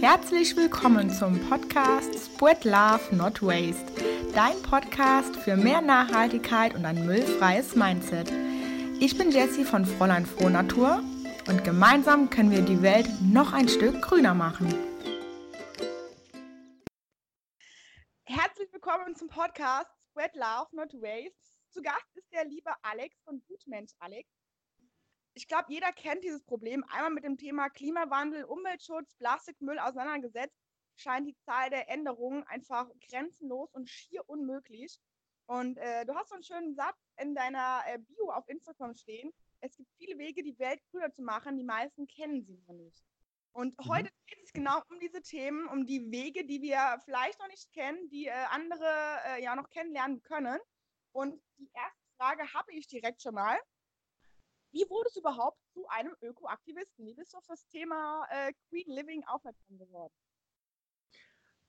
[0.00, 3.92] Herzlich willkommen zum Podcast Spread Love Not Waste,
[4.32, 8.30] dein Podcast für mehr Nachhaltigkeit und ein müllfreies Mindset.
[9.00, 11.02] Ich bin Jessie von Fräulein Frohnatur
[11.48, 14.72] und gemeinsam können wir die Welt noch ein Stück grüner machen.
[18.22, 21.34] Herzlich willkommen zum Podcast Spread Love Not Waste.
[21.70, 24.28] Zu Gast ist der liebe Alex von Gutmensch Alex
[25.34, 26.84] ich glaube, jeder kennt dieses Problem.
[26.90, 30.56] Einmal mit dem Thema Klimawandel, Umweltschutz, Plastikmüll auseinandergesetzt,
[30.96, 34.98] scheint die Zahl der Änderungen einfach grenzenlos und schier unmöglich.
[35.46, 39.32] Und äh, du hast so einen schönen Satz in deiner äh, Bio auf Instagram stehen.
[39.60, 41.56] Es gibt viele Wege, die Welt grüner zu machen.
[41.56, 43.02] Die meisten kennen sie noch nicht.
[43.52, 43.88] Und mhm.
[43.88, 47.72] heute geht es genau um diese Themen, um die Wege, die wir vielleicht noch nicht
[47.72, 50.58] kennen, die äh, andere äh, ja noch kennenlernen können.
[51.12, 53.58] Und die erste Frage habe ich direkt schon mal.
[54.70, 57.06] Wie wurdest du überhaupt zu einem Ökoaktivisten?
[57.06, 60.14] Wie bist du auf das Thema äh, Green Living aufmerksam geworden?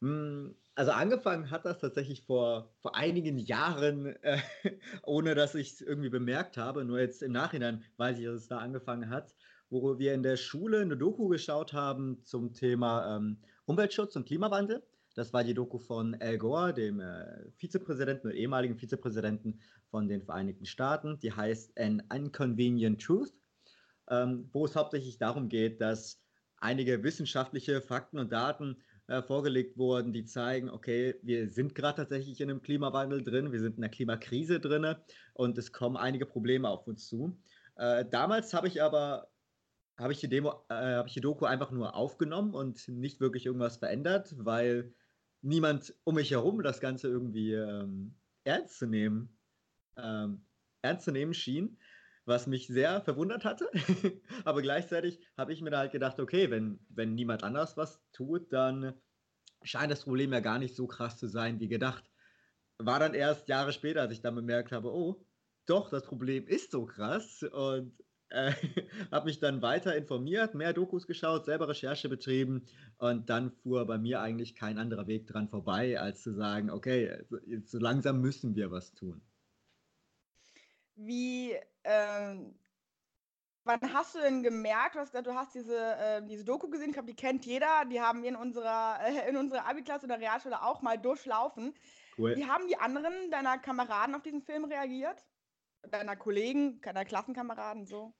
[0.02, 4.40] Hm, also angefangen hat das tatsächlich vor, vor einigen Jahren, äh,
[5.04, 6.86] ohne dass ich es irgendwie bemerkt habe.
[6.86, 9.36] Nur jetzt im Nachhinein weiß ich, dass es da angefangen hat,
[9.70, 14.84] wo wir in der Schule eine Doku geschaut haben zum Thema ähm, Umweltschutz und Klimawandel.
[15.20, 19.60] Das war die Doku von Al Gore, dem äh, Vizepräsidenten oder ehemaligen Vizepräsidenten
[19.92, 21.20] von den Vereinigten Staaten.
[21.20, 23.34] Die heißt An Inconvenient Truth,
[24.10, 26.24] ähm, wo es hauptsächlich darum geht, dass
[26.56, 32.40] einige wissenschaftliche Fakten und Daten äh, vorgelegt wurden, die zeigen, okay, wir sind gerade tatsächlich
[32.40, 34.96] in einem Klimawandel drin, wir sind in einer Klimakrise drin
[35.34, 37.38] und es kommen einige Probleme auf uns zu.
[37.76, 39.28] Äh, damals habe ich aber
[39.98, 44.34] habe ich äh, habe ich die Doku einfach nur aufgenommen und nicht wirklich irgendwas verändert,
[44.38, 44.94] weil
[45.42, 49.38] niemand um mich herum das Ganze irgendwie ähm, ernst zu nehmen,
[49.98, 50.46] ähm,
[50.82, 51.78] ernst zu nehmen schien,
[52.26, 53.70] was mich sehr verwundert hatte.
[54.46, 58.94] Aber gleichzeitig habe ich mir halt gedacht, okay, wenn, wenn niemand anders was tut, dann
[59.64, 62.10] scheint das Problem ja gar nicht so krass zu sein wie gedacht.
[62.78, 65.26] War dann erst Jahre später, als ich dann bemerkt habe, oh,
[65.66, 67.94] doch, das Problem ist so krass und
[68.30, 68.52] äh,
[69.12, 72.66] habe mich dann weiter informiert, mehr Dokus geschaut, selber Recherche betrieben
[72.98, 77.24] und dann fuhr bei mir eigentlich kein anderer Weg dran vorbei, als zu sagen, okay,
[77.66, 79.22] so langsam müssen wir was tun.
[80.96, 82.54] Wie, ähm,
[83.64, 86.94] wann hast du denn gemerkt, du hast, du hast diese, äh, diese Doku gesehen, ich
[86.94, 90.62] glaube, die kennt jeder, die haben wir in unserer, äh, in unserer Abi-Klasse oder Realschule
[90.62, 91.74] auch mal durchlaufen.
[92.18, 92.36] Cool.
[92.36, 95.26] Wie haben die anderen deiner Kameraden auf diesen Film reagiert?
[95.90, 98.14] Deiner Kollegen, deiner Klassenkameraden so?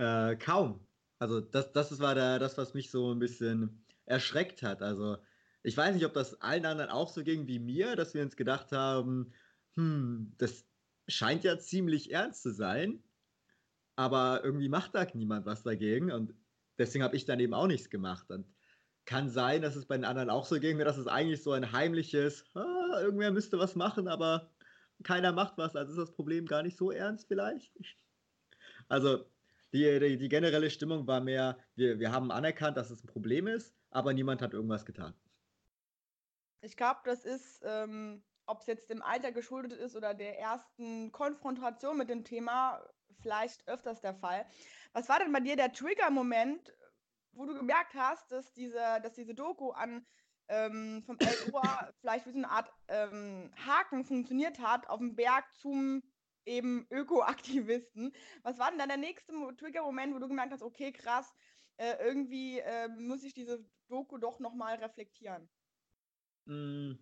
[0.00, 0.80] Äh, kaum.
[1.18, 4.80] Also das, das war der, das, was mich so ein bisschen erschreckt hat.
[4.80, 5.18] Also
[5.62, 8.34] ich weiß nicht, ob das allen anderen auch so ging wie mir, dass wir uns
[8.34, 9.34] gedacht haben,
[9.74, 10.64] hm, das
[11.06, 13.02] scheint ja ziemlich ernst zu sein,
[13.94, 16.32] aber irgendwie macht da niemand was dagegen und
[16.78, 18.30] deswegen habe ich dann eben auch nichts gemacht.
[18.30, 18.46] Und
[19.04, 21.72] kann sein, dass es bei den anderen auch so ging, dass es eigentlich so ein
[21.72, 24.50] heimliches, ah, irgendwer müsste was machen, aber
[25.02, 27.70] keiner macht was, also ist das Problem gar nicht so ernst vielleicht.
[28.88, 29.26] Also
[29.72, 33.46] die, die, die generelle Stimmung war mehr, wir, wir haben anerkannt, dass es ein Problem
[33.46, 35.14] ist, aber niemand hat irgendwas getan.
[36.62, 41.12] Ich glaube, das ist, ähm, ob es jetzt dem Alter geschuldet ist oder der ersten
[41.12, 42.84] Konfrontation mit dem Thema,
[43.22, 44.44] vielleicht öfters der Fall.
[44.92, 46.74] Was war denn bei dir der Trigger-Moment,
[47.32, 50.04] wo du gemerkt hast, dass diese, dass diese Doku an
[50.48, 51.28] ähm, vom El
[52.00, 56.02] vielleicht wie so eine Art ähm, Haken funktioniert hat auf dem Berg zum
[56.46, 58.12] eben Ökoaktivisten.
[58.42, 61.32] Was war denn dann der nächste Trigger-Moment, wo du gemerkt hast, okay, krass,
[61.76, 65.48] äh, irgendwie äh, muss ich diese Doku doch nochmal reflektieren?
[66.46, 66.98] Hm.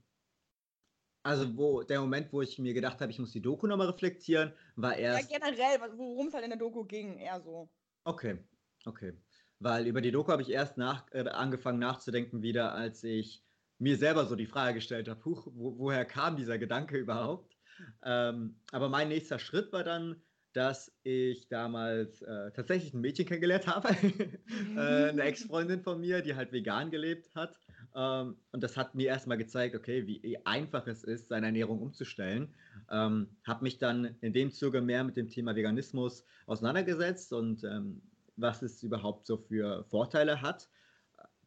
[1.25, 4.53] Also wo der Moment, wo ich mir gedacht habe, ich muss die Doku nochmal reflektieren,
[4.77, 5.31] war erst.
[5.31, 7.69] Ja, generell, worum es halt in der Doku ging, eher so.
[8.05, 8.39] Okay,
[8.87, 9.13] okay.
[9.59, 13.45] Weil über die Doku habe ich erst nach, äh, angefangen nachzudenken wieder, als ich
[13.79, 17.58] mir selber so die Frage gestellt habe, huch, wo, woher kam dieser Gedanke überhaupt?
[18.03, 20.23] Ähm, aber mein nächster Schritt war dann,
[20.53, 23.89] dass ich damals äh, tatsächlich ein Mädchen kennengelernt habe,
[24.77, 27.59] äh, eine Ex-Freundin von mir, die halt vegan gelebt hat.
[27.95, 32.55] Ähm, und das hat mir erstmal gezeigt, okay, wie einfach es ist, seine Ernährung umzustellen.
[32.91, 38.03] Ähm, habe mich dann in dem Zuge mehr mit dem Thema Veganismus auseinandergesetzt und ähm,
[38.37, 40.69] was es überhaupt so für Vorteile hat.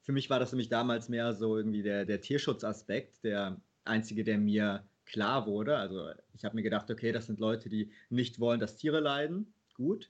[0.01, 4.37] Für mich war das nämlich damals mehr so irgendwie der, der Tierschutzaspekt, der einzige, der
[4.37, 5.77] mir klar wurde.
[5.77, 9.53] Also ich habe mir gedacht, okay, das sind Leute, die nicht wollen, dass Tiere leiden.
[9.75, 10.09] Gut.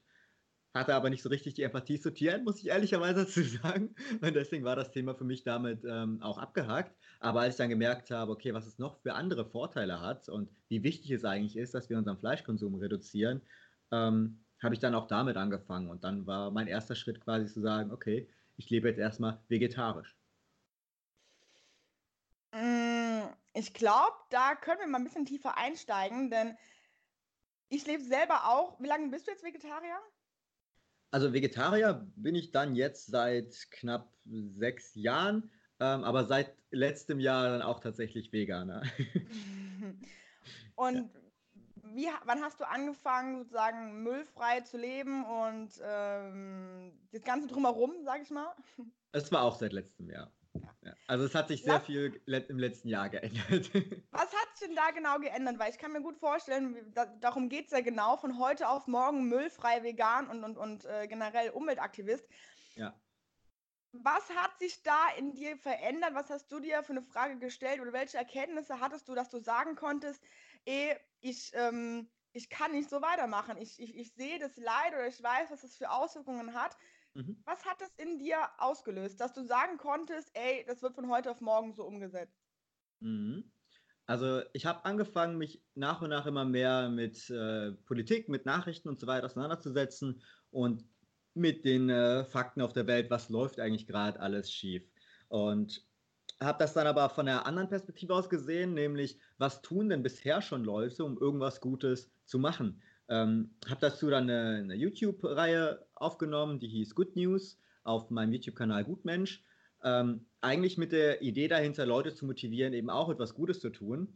[0.73, 3.93] Hatte aber nicht so richtig die Empathie zu Tieren, muss ich ehrlicherweise dazu sagen.
[4.21, 6.95] Und deswegen war das Thema für mich damit ähm, auch abgehakt.
[7.19, 10.49] Aber als ich dann gemerkt habe, okay, was es noch für andere Vorteile hat und
[10.69, 13.41] wie wichtig es eigentlich ist, dass wir unseren Fleischkonsum reduzieren,
[13.91, 15.89] ähm, habe ich dann auch damit angefangen.
[15.89, 20.15] Und dann war mein erster Schritt quasi zu sagen, okay, ich lebe jetzt erstmal vegetarisch.
[23.53, 26.57] Ich glaube, da können wir mal ein bisschen tiefer einsteigen, denn
[27.69, 28.79] ich lebe selber auch.
[28.79, 29.99] Wie lange bist du jetzt Vegetarier?
[31.11, 37.49] Also Vegetarier bin ich dann jetzt seit knapp sechs Jahren, ähm, aber seit letztem Jahr
[37.49, 38.83] dann auch tatsächlich Veganer.
[40.75, 41.09] Und ja.
[41.95, 48.21] wie, wann hast du angefangen, sozusagen müllfrei zu leben und ähm, das Ganze drumherum, sag
[48.21, 48.55] ich mal?
[49.11, 50.31] Es war auch seit letztem Jahr.
[50.53, 50.93] Ja.
[51.07, 53.71] Also es hat sich sehr Lass, viel im letzten Jahr geändert.
[54.11, 55.59] Was hat sich denn da genau geändert?
[55.59, 58.87] Weil ich kann mir gut vorstellen, da, darum geht es ja genau, von heute auf
[58.87, 62.27] morgen müllfrei, vegan und, und, und äh, generell Umweltaktivist.
[62.75, 62.99] Ja.
[63.93, 66.13] Was hat sich da in dir verändert?
[66.13, 69.39] Was hast du dir für eine Frage gestellt oder welche Erkenntnisse hattest du, dass du
[69.39, 70.23] sagen konntest,
[70.65, 73.57] eh, ich, ähm, ich kann nicht so weitermachen.
[73.57, 76.77] Ich, ich, ich sehe das Leid oder ich weiß, was es für Auswirkungen hat.
[77.15, 77.43] Mhm.
[77.45, 81.29] Was hat das in dir ausgelöst, dass du sagen konntest, ey, das wird von heute
[81.31, 82.41] auf morgen so umgesetzt?
[82.99, 83.51] Mhm.
[84.07, 88.89] Also ich habe angefangen, mich nach und nach immer mehr mit äh, Politik, mit Nachrichten
[88.89, 90.21] und so weiter auseinanderzusetzen
[90.51, 90.85] und
[91.33, 94.91] mit den äh, Fakten auf der Welt, was läuft eigentlich gerade alles schief.
[95.29, 95.87] Und
[96.41, 100.41] habe das dann aber von einer anderen Perspektive aus gesehen, nämlich was tun denn bisher
[100.41, 102.83] schon Leute, um irgendwas Gutes zu machen.
[103.11, 108.85] Ähm, habe dazu dann eine, eine YouTube-Reihe aufgenommen, die hieß Good News auf meinem YouTube-Kanal
[108.85, 109.43] Gutmensch.
[109.83, 114.15] Ähm, eigentlich mit der Idee dahinter, Leute zu motivieren, eben auch etwas Gutes zu tun.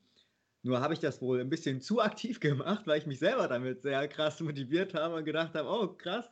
[0.64, 3.82] Nur habe ich das wohl ein bisschen zu aktiv gemacht, weil ich mich selber damit
[3.82, 6.32] sehr krass motiviert habe und gedacht habe, oh krass,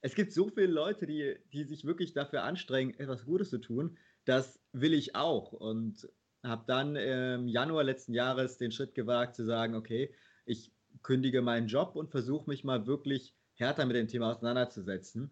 [0.00, 3.98] es gibt so viele Leute, die, die sich wirklich dafür anstrengen, etwas Gutes zu tun.
[4.24, 5.52] Das will ich auch.
[5.52, 6.08] Und
[6.42, 10.14] habe dann im Januar letzten Jahres den Schritt gewagt zu sagen, okay,
[10.46, 15.30] ich kündige meinen Job und versuche mich mal wirklich härter mit dem Thema auseinanderzusetzen.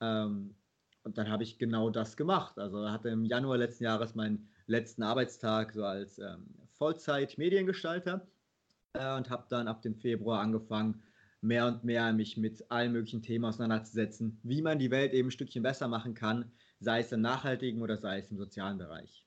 [0.00, 0.54] Ähm,
[1.02, 2.58] und dann habe ich genau das gemacht.
[2.58, 6.46] Also hatte im Januar letzten Jahres meinen letzten Arbeitstag so als ähm,
[6.78, 8.26] Vollzeit-Mediengestalter
[8.94, 11.02] äh, und habe dann ab dem Februar angefangen,
[11.40, 15.32] mehr und mehr mich mit allen möglichen Themen auseinanderzusetzen, wie man die Welt eben ein
[15.32, 19.24] Stückchen besser machen kann, sei es im nachhaltigen oder sei es im sozialen Bereich.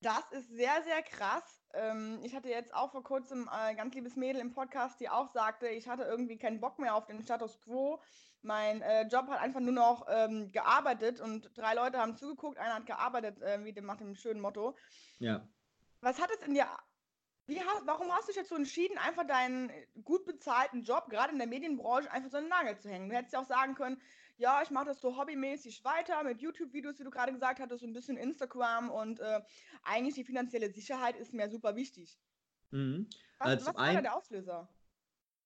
[0.00, 1.62] Das ist sehr, sehr krass.
[1.74, 5.28] Ähm, ich hatte jetzt auch vor kurzem ein ganz liebes Mädel im Podcast, die auch
[5.28, 8.00] sagte, ich hatte irgendwie keinen Bock mehr auf den Status quo.
[8.42, 12.74] Mein äh, Job hat einfach nur noch ähm, gearbeitet und drei Leute haben zugeguckt, einer
[12.74, 14.76] hat gearbeitet, äh, wie dem nach dem schönen Motto.
[15.18, 15.46] Ja.
[16.00, 16.68] Was hat es in dir
[17.48, 19.72] wie warum hast du dich dazu entschieden, einfach deinen
[20.04, 23.08] gut bezahlten Job, gerade in der Medienbranche, einfach so einen Nagel zu hängen?
[23.08, 24.00] Du hättest ja auch sagen können,
[24.38, 27.86] ja, ich mache das so hobbymäßig weiter mit YouTube-Videos, wie du gerade gesagt hattest, so
[27.86, 29.40] ein bisschen Instagram und äh,
[29.82, 32.18] eigentlich die finanzielle Sicherheit ist mir super wichtig.
[32.70, 33.08] Mhm.
[33.38, 34.68] Was, also was war der Auslöser?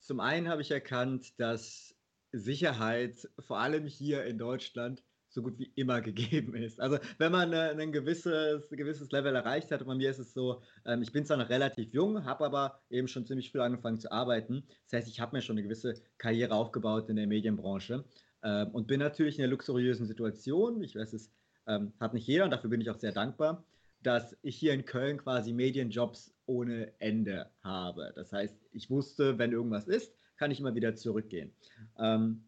[0.00, 1.96] Zum einen habe ich erkannt, dass
[2.32, 6.78] Sicherheit vor allem hier in Deutschland so gut wie immer gegeben ist.
[6.78, 10.34] Also wenn man äh, ein gewisses, gewisses Level erreicht hat, und bei mir ist es
[10.34, 13.98] so, ähm, ich bin zwar noch relativ jung, habe aber eben schon ziemlich früh angefangen
[13.98, 14.66] zu arbeiten.
[14.84, 18.04] Das heißt, ich habe mir schon eine gewisse Karriere aufgebaut in der Medienbranche
[18.42, 20.82] ähm, und bin natürlich in einer luxuriösen Situation.
[20.82, 21.30] Ich weiß, es
[21.66, 23.64] ähm, hat nicht jeder und dafür bin ich auch sehr dankbar,
[24.02, 28.12] dass ich hier in Köln quasi Medienjobs ohne Ende habe.
[28.16, 31.52] Das heißt, ich wusste, wenn irgendwas ist, kann ich immer wieder zurückgehen.
[31.98, 32.44] Ähm,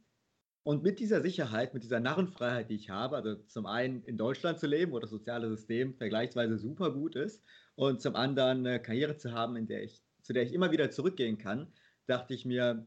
[0.65, 4.59] und mit dieser Sicherheit, mit dieser Narrenfreiheit, die ich habe, also zum einen in Deutschland
[4.59, 7.43] zu leben, wo das soziale System vergleichsweise super gut ist,
[7.77, 10.91] und zum anderen eine Karriere zu haben, in der ich, zu der ich immer wieder
[10.91, 11.73] zurückgehen kann,
[12.07, 12.87] dachte ich mir,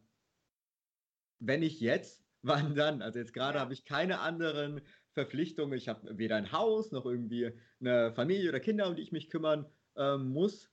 [1.40, 3.02] wenn ich jetzt wann dann?
[3.02, 3.62] Also jetzt gerade ja.
[3.62, 5.78] habe ich keine anderen Verpflichtungen.
[5.78, 9.30] Ich habe weder ein Haus noch irgendwie eine Familie oder Kinder, um die ich mich
[9.30, 10.70] kümmern ähm, muss.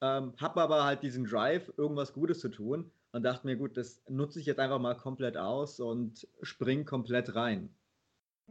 [0.00, 4.02] Ähm, habe aber halt diesen Drive, irgendwas Gutes zu tun und dachte mir, gut, das
[4.08, 7.74] nutze ich jetzt einfach mal komplett aus und spring komplett rein.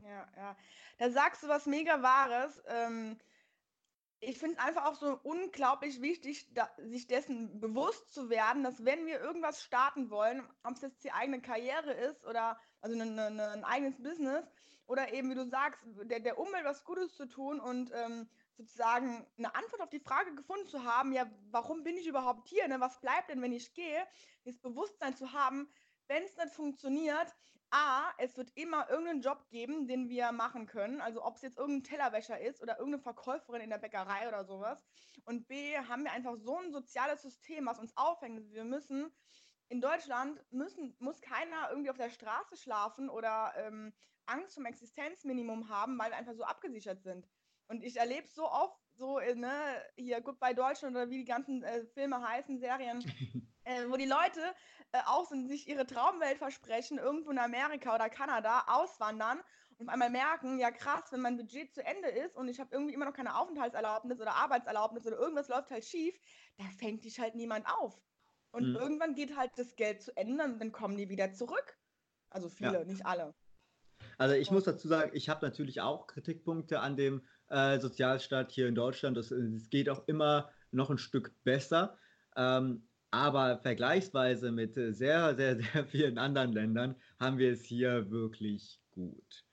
[0.03, 0.57] Ja, ja.
[0.97, 2.61] Da sagst du was mega Wahres.
[2.67, 3.17] Ähm,
[4.19, 8.83] ich finde es einfach auch so unglaublich wichtig, da, sich dessen bewusst zu werden, dass
[8.83, 13.05] wenn wir irgendwas starten wollen, ob es jetzt die eigene Karriere ist oder also ne,
[13.05, 14.45] ne, ne, ein eigenes Business
[14.87, 19.25] oder eben, wie du sagst, der, der Umwelt was Gutes zu tun und ähm, sozusagen
[19.37, 22.67] eine Antwort auf die Frage gefunden zu haben, ja, warum bin ich überhaupt hier?
[22.67, 22.79] Ne?
[22.79, 24.07] Was bleibt denn, wenn ich gehe?
[24.45, 25.69] Das Bewusstsein zu haben,
[26.07, 27.35] wenn es nicht funktioniert,
[27.69, 31.01] A, es wird immer irgendeinen Job geben, den wir machen können.
[31.01, 34.85] Also ob es jetzt irgendein Tellerwäscher ist oder irgendeine Verkäuferin in der Bäckerei oder sowas.
[35.25, 38.53] Und B, haben wir einfach so ein soziales System, was uns aufhängt.
[38.53, 39.11] Wir müssen
[39.69, 43.93] in Deutschland müssen, muss keiner irgendwie auf der Straße schlafen oder ähm,
[44.25, 47.27] Angst vom Existenzminimum haben, weil wir einfach so abgesichert sind.
[47.67, 49.51] Und ich erlebe so oft, so, äh, ne,
[49.95, 52.99] hier Goodbye Deutschland oder wie die ganzen äh, Filme heißen, Serien,
[53.65, 54.41] äh, wo die Leute
[54.93, 59.41] äh, auch sind, sich ihre Traumwelt versprechen, irgendwo in Amerika oder Kanada auswandern
[59.77, 62.69] und auf einmal merken, ja krass, wenn mein Budget zu Ende ist und ich habe
[62.73, 66.17] irgendwie immer noch keine Aufenthaltserlaubnis oder Arbeitserlaubnis oder irgendwas läuft halt schief,
[66.57, 68.01] da fängt dich halt niemand auf.
[68.57, 68.75] Und mhm.
[68.75, 71.77] irgendwann geht halt das Geld zu Ende und dann kommen die wieder zurück.
[72.31, 72.83] Also viele, ja.
[72.85, 73.35] nicht alle.
[74.17, 78.67] Also ich muss dazu sagen, ich habe natürlich auch Kritikpunkte an dem äh, Sozialstaat hier
[78.67, 79.15] in Deutschland.
[79.15, 79.31] Es
[79.69, 81.99] geht auch immer noch ein Stück besser.
[82.35, 88.81] Ähm, aber vergleichsweise mit sehr, sehr, sehr vielen anderen Ländern haben wir es hier wirklich
[88.89, 89.45] gut.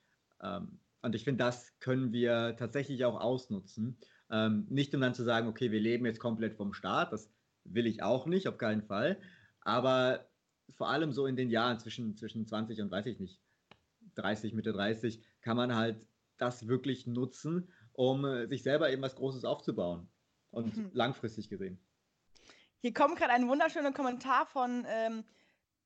[0.42, 3.98] Ähm, und ich finde, das können wir tatsächlich auch ausnutzen.
[4.30, 7.30] Ähm, nicht um dann zu sagen, okay, wir leben jetzt komplett vom Staat, das
[7.64, 9.20] will ich auch nicht, auf keinen Fall.
[9.60, 10.28] Aber
[10.76, 13.40] vor allem so in den Jahren zwischen, zwischen 20 und weiß ich nicht,
[14.14, 16.06] 30, Mitte 30, kann man halt
[16.36, 20.08] das wirklich nutzen, um äh, sich selber eben was Großes aufzubauen.
[20.50, 20.90] Und mhm.
[20.92, 21.80] langfristig gesehen.
[22.78, 25.24] Hier kommt gerade ein wunderschöner Kommentar von ähm,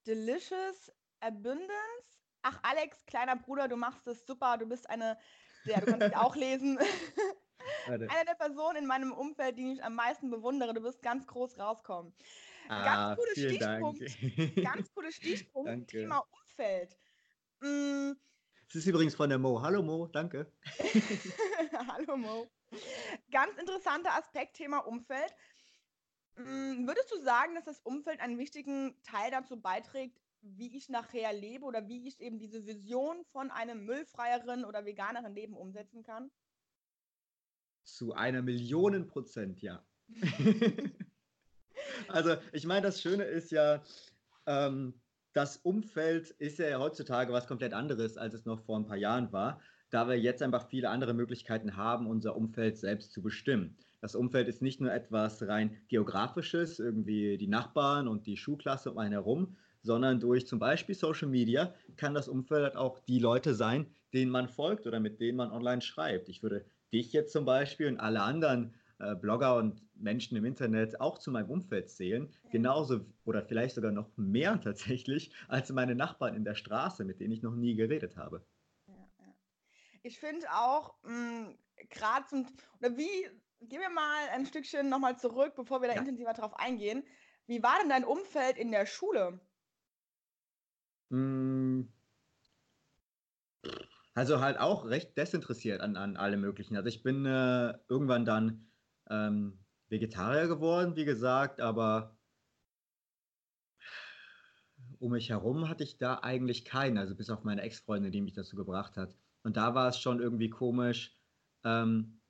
[0.06, 1.70] Delicious Abundance.
[2.42, 4.58] Ach, Alex, kleiner Bruder, du machst es super.
[4.58, 5.16] Du bist eine,
[5.64, 6.78] ja, du kannst es auch lesen.
[7.86, 10.74] eine der Personen in meinem Umfeld, die ich am meisten bewundere.
[10.74, 12.12] Du wirst ganz groß rauskommen.
[12.68, 14.64] Ah, ganz cooler Stichpunkt.
[14.64, 15.90] ganz cooler Stichpunkt.
[15.90, 16.98] Thema Umfeld.
[17.60, 18.12] Mm.
[18.68, 19.62] Es ist übrigens von der Mo.
[19.62, 20.52] Hallo Mo, danke.
[21.88, 22.50] Hallo Mo.
[23.30, 25.34] Ganz interessanter Aspekt, Thema Umfeld.
[26.36, 31.32] Mm, würdest du sagen, dass das Umfeld einen wichtigen Teil dazu beiträgt, wie ich nachher
[31.32, 36.30] lebe oder wie ich eben diese Vision von einem müllfreieren oder veganeren Leben umsetzen kann?
[37.94, 39.82] Zu einer Million Prozent, ja.
[42.08, 43.82] also ich meine, das Schöne ist ja,
[44.46, 44.94] ähm,
[45.32, 49.32] das Umfeld ist ja heutzutage was komplett anderes, als es noch vor ein paar Jahren
[49.32, 53.76] war, da wir jetzt einfach viele andere Möglichkeiten haben, unser Umfeld selbst zu bestimmen.
[54.00, 58.98] Das Umfeld ist nicht nur etwas rein geografisches, irgendwie die Nachbarn und die Schulklasse um
[58.98, 63.54] einen herum, sondern durch zum Beispiel Social Media kann das Umfeld halt auch die Leute
[63.54, 66.28] sein, denen man folgt oder mit denen man online schreibt.
[66.28, 71.00] Ich würde dich jetzt zum Beispiel und alle anderen äh, Blogger und Menschen im Internet
[71.00, 72.32] auch zu meinem Umfeld zählen.
[72.50, 77.32] Genauso oder vielleicht sogar noch mehr tatsächlich als meine Nachbarn in der Straße, mit denen
[77.32, 78.44] ich noch nie geredet habe.
[78.86, 79.34] Ja, ja.
[80.02, 81.56] Ich finde auch, hm,
[81.90, 82.46] gerade zum,
[82.80, 83.28] oder wie,
[83.60, 86.00] gehen wir mal ein Stückchen nochmal zurück, bevor wir da ja.
[86.00, 87.04] intensiver drauf eingehen.
[87.46, 89.40] Wie war denn dein Umfeld in der Schule?
[91.10, 91.88] Hm.
[94.18, 96.74] Also halt auch recht desinteressiert an, an allem Möglichen.
[96.74, 98.66] Also ich bin äh, irgendwann dann
[99.08, 99.60] ähm,
[99.90, 102.18] Vegetarier geworden, wie gesagt, aber
[104.98, 108.32] um mich herum hatte ich da eigentlich keinen, also bis auf meine Ex-Freundin, die mich
[108.32, 109.16] dazu gebracht hat.
[109.44, 111.16] Und da war es schon irgendwie komisch.
[111.62, 112.20] Ähm,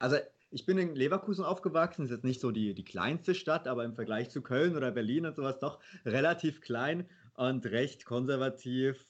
[0.00, 0.16] also
[0.50, 3.94] ich bin in Leverkusen aufgewachsen, ist jetzt nicht so die, die kleinste Stadt, aber im
[3.94, 9.06] Vergleich zu Köln oder Berlin und sowas doch relativ klein und recht konservativ.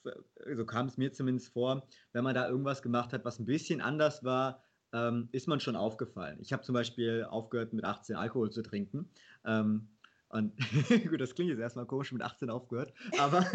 [0.55, 3.81] So kam es mir zumindest vor, wenn man da irgendwas gemacht hat, was ein bisschen
[3.81, 4.63] anders war,
[4.93, 6.39] ähm, ist man schon aufgefallen.
[6.41, 9.11] Ich habe zum Beispiel aufgehört, mit 18 Alkohol zu trinken.
[9.45, 9.89] Ähm,
[10.29, 10.57] und
[11.11, 13.41] gut, das klingt jetzt erstmal komisch, mit 18 aufgehört, aber.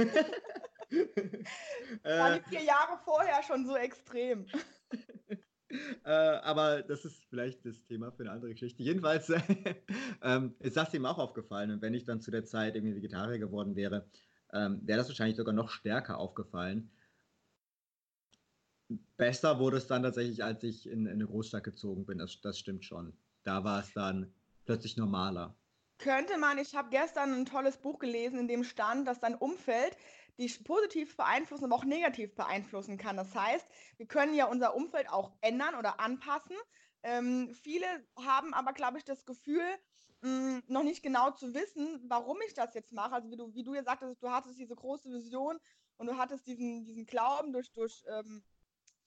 [2.04, 4.46] War die vier Jahre vorher schon so extrem.
[6.06, 8.84] äh, aber das ist vielleicht das Thema für eine andere Geschichte.
[8.84, 9.32] Jedenfalls
[10.22, 11.72] ähm, ist das ihm auch aufgefallen.
[11.72, 14.10] Und wenn ich dann zu der Zeit irgendwie Vegetarier geworden wäre,
[14.54, 16.90] ähm, wäre das wahrscheinlich sogar noch stärker aufgefallen
[19.18, 22.18] besser wurde es dann tatsächlich, als ich in, in eine Großstadt gezogen bin.
[22.18, 23.14] Das, das stimmt schon.
[23.44, 24.34] Da war es dann
[24.66, 25.56] plötzlich normaler.
[25.98, 29.98] Könnte man, ich habe gestern ein tolles Buch gelesen, in dem stand, dass dein Umfeld
[30.40, 33.18] dich positiv beeinflussen, aber auch negativ beeinflussen kann.
[33.18, 33.66] Das heißt,
[33.98, 36.56] wir können ja unser Umfeld auch ändern oder anpassen.
[37.04, 37.88] Ähm, viele
[38.18, 39.66] haben aber, glaube ich, das Gefühl,
[40.22, 43.16] mh, hm, noch nicht genau zu wissen, warum ich das jetzt mache.
[43.16, 45.60] Also wie du, wie du ja sagtest, du hattest diese große Vision
[45.98, 48.44] und du hattest diesen, diesen Glauben durch, durch ähm,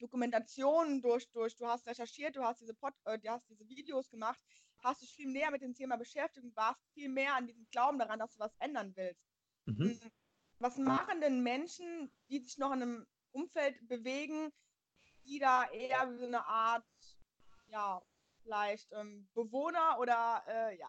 [0.01, 4.09] Dokumentationen durch, durch, du hast recherchiert, du hast diese, Pod, äh, du hast diese Videos
[4.09, 4.41] gemacht,
[4.79, 7.99] hast dich viel näher mit dem Thema beschäftigt und warst viel mehr an diesem Glauben
[7.99, 9.23] daran, dass du was ändern willst.
[9.67, 10.01] Mhm.
[10.01, 10.11] Hm,
[10.59, 14.53] was machen denn Menschen, die sich noch in einem Umfeld bewegen,
[15.25, 16.85] die da eher wie so eine Art,
[17.71, 18.03] ja,
[18.43, 20.89] vielleicht ähm, Bewohner oder äh, ja,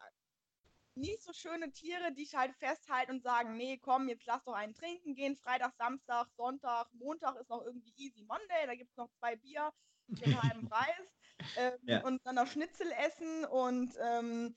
[0.96, 4.54] nicht so schöne Tiere, die ich halt festhalten und sagen, nee, komm, jetzt lass doch
[4.54, 5.36] einen trinken gehen.
[5.36, 9.72] Freitag, Samstag, Sonntag, Montag ist noch irgendwie Easy Monday, da gibt es noch zwei Bier
[10.10, 11.16] einen halben Preis.
[11.56, 12.04] Ähm, ja.
[12.04, 14.56] Und dann noch Schnitzel essen und ähm,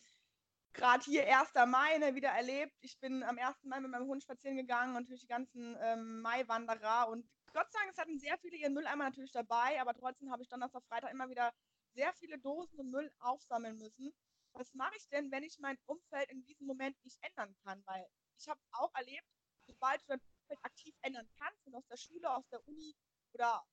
[0.72, 1.54] gerade hier 1.
[1.68, 2.76] Mai ne, wieder erlebt.
[2.80, 3.64] Ich bin am 1.
[3.64, 7.78] Mai mit meinem Hund spazieren gegangen und durch die ganzen ähm, Mai-Wanderer und Gott sei
[7.78, 11.12] Dank, es hatten sehr viele ihren Mülleimer natürlich dabei, aber trotzdem habe ich Donnerstag, Freitag
[11.12, 11.52] immer wieder
[11.94, 14.12] sehr viele Dosen und Müll aufsammeln müssen
[14.54, 17.82] was mache ich denn, wenn ich mein Umfeld in diesem Moment nicht ändern kann?
[17.86, 18.06] Weil
[18.38, 19.26] ich habe auch erlebt,
[19.66, 22.94] sobald du dein Umfeld aktiv ändern kannst und aus der Schule, aus der Uni
[23.32, 23.66] oder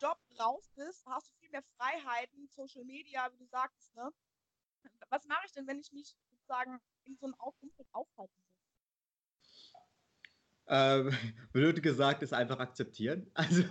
[0.00, 4.12] Job raus bist, hast du viel mehr Freiheiten, Social Media, wie du sagst, ne?
[5.08, 8.53] Was mache ich denn, wenn ich mich sozusagen in so einem Umfeld aufhalten will?
[10.66, 11.10] Ähm,
[11.52, 13.26] blöd gesagt, ist einfach akzeptieren.
[13.34, 13.62] Also,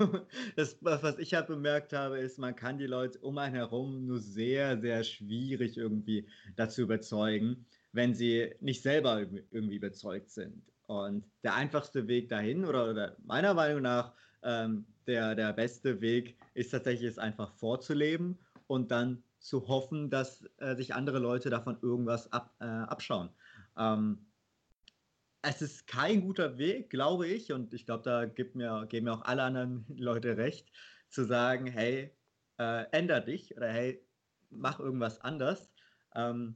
[0.56, 4.20] das, was ich halt bemerkt habe, ist, man kann die Leute um einen herum nur
[4.20, 9.22] sehr, sehr schwierig irgendwie dazu überzeugen, wenn sie nicht selber
[9.52, 10.62] irgendwie überzeugt sind.
[10.88, 16.36] Und der einfachste Weg dahin, oder, oder meiner Meinung nach, ähm, der, der beste Weg
[16.54, 21.78] ist tatsächlich, es einfach vorzuleben und dann zu hoffen, dass äh, sich andere Leute davon
[21.82, 23.30] irgendwas ab, äh, abschauen.
[23.78, 24.20] Ähm,
[25.44, 29.14] es ist kein guter Weg, glaube ich, und ich glaube, da gibt mir, geben mir
[29.14, 30.72] auch alle anderen Leute recht,
[31.10, 32.12] zu sagen, hey,
[32.58, 34.08] äh, änder dich oder hey,
[34.50, 35.72] mach irgendwas anders.
[36.16, 36.56] Ähm,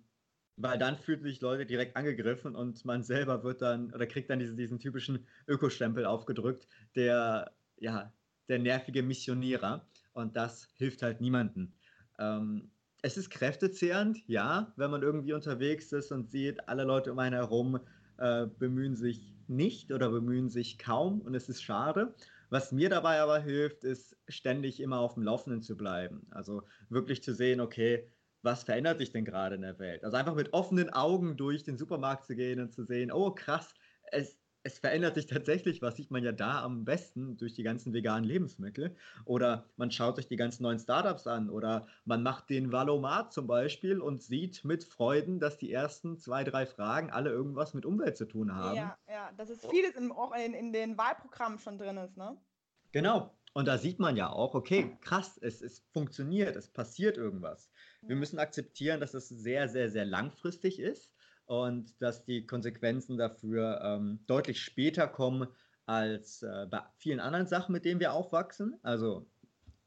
[0.55, 4.39] weil dann fühlen sich Leute direkt angegriffen und man selber wird dann oder kriegt dann
[4.39, 8.13] diesen, diesen typischen Ökostempel aufgedrückt, der, ja,
[8.49, 9.87] der nervige Missionierer.
[10.13, 11.73] Und das hilft halt niemandem.
[12.17, 12.71] Ähm,
[13.03, 17.35] es ist kräftezehrend, ja, wenn man irgendwie unterwegs ist und sieht, alle Leute um einen
[17.35, 17.79] herum
[18.17, 22.15] äh, bemühen sich nicht oder bemühen sich kaum und es ist schade.
[22.49, 26.27] Was mir dabei aber hilft, ist ständig immer auf dem Laufenden zu bleiben.
[26.31, 28.09] Also wirklich zu sehen, okay,
[28.41, 30.03] was verändert sich denn gerade in der Welt?
[30.03, 33.73] Also einfach mit offenen Augen durch den Supermarkt zu gehen und zu sehen, oh krass,
[34.11, 37.93] es, es verändert sich tatsächlich was, sieht man ja da am besten durch die ganzen
[37.93, 38.97] veganen Lebensmittel.
[39.23, 43.47] Oder man schaut sich die ganzen neuen Startups an oder man macht den Valomat zum
[43.47, 48.17] Beispiel und sieht mit Freuden, dass die ersten zwei, drei Fragen alle irgendwas mit Umwelt
[48.17, 48.75] zu tun haben.
[48.75, 52.35] Ja, ja, dass es vieles in, auch in, in den Wahlprogrammen schon drin ist, ne?
[52.91, 53.33] Genau.
[53.53, 57.71] Und da sieht man ja auch, okay, krass, es, es funktioniert, es passiert irgendwas.
[58.01, 61.13] Wir müssen akzeptieren, dass es sehr, sehr, sehr langfristig ist
[61.47, 65.47] und dass die Konsequenzen dafür ähm, deutlich später kommen
[65.85, 68.77] als äh, bei vielen anderen Sachen, mit denen wir aufwachsen.
[68.83, 69.25] Also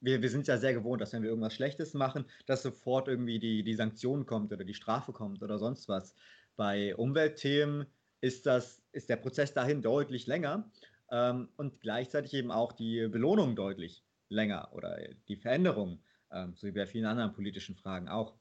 [0.01, 3.39] wir, wir sind ja sehr gewohnt, dass wenn wir irgendwas Schlechtes machen, dass sofort irgendwie
[3.39, 6.15] die, die Sanktion kommt oder die Strafe kommt oder sonst was.
[6.57, 7.87] Bei Umweltthemen
[8.23, 10.71] ist, das, ist der Prozess dahin deutlich länger
[11.11, 16.73] ähm, und gleichzeitig eben auch die Belohnung deutlich länger oder die Veränderung, ähm, so wie
[16.73, 18.35] bei vielen anderen politischen Fragen auch.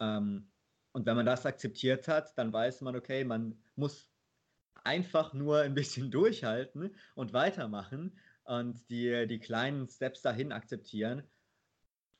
[0.00, 0.48] Ähm,
[0.96, 4.10] und wenn man das akzeptiert hat, dann weiß man, okay, man muss
[4.82, 11.22] einfach nur ein bisschen durchhalten und weitermachen und die, die kleinen Steps dahin akzeptieren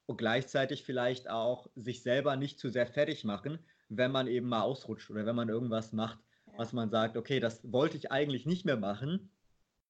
[0.04, 4.60] und gleichzeitig vielleicht auch sich selber nicht zu sehr fertig machen, wenn man eben mal
[4.60, 6.18] ausrutscht oder wenn man irgendwas macht,
[6.58, 9.30] was man sagt, okay, das wollte ich eigentlich nicht mehr machen.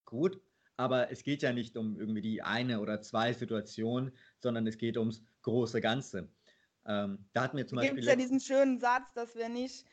[0.05, 0.41] Gut,
[0.77, 4.97] aber es geht ja nicht um irgendwie die eine oder zwei Situationen, sondern es geht
[4.97, 6.29] ums große Ganze.
[6.87, 7.99] Ähm, da hatten wir zum Beispiel.
[7.99, 9.87] Es gibt ja diesen schönen Satz, dass wir nicht,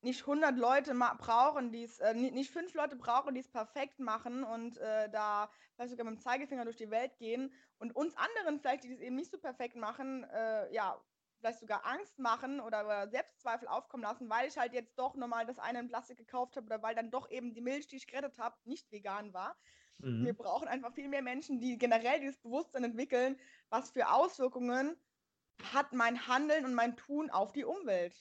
[0.00, 4.42] nicht 100 Leute brauchen, die es, äh, nicht fünf Leute brauchen, die es perfekt machen
[4.42, 8.60] und äh, da vielleicht sogar mit dem Zeigefinger durch die Welt gehen und uns anderen
[8.60, 11.00] vielleicht, die es eben nicht so perfekt machen, äh, ja,
[11.42, 15.44] vielleicht sogar Angst machen oder, oder, Selbstzweifel aufkommen lassen, weil ich halt jetzt doch nochmal
[15.44, 18.06] das eine in Plastik gekauft habe oder weil dann doch eben die Milch, die ich
[18.06, 19.56] gerettet habe, nicht vegan war.
[19.98, 20.24] Mhm.
[20.24, 23.36] Wir brauchen einfach viel mehr Menschen, die generell dieses Bewusstsein entwickeln,
[23.70, 24.96] was für Auswirkungen
[25.62, 28.14] hat mein Handeln und mein Tun auf die Umwelt?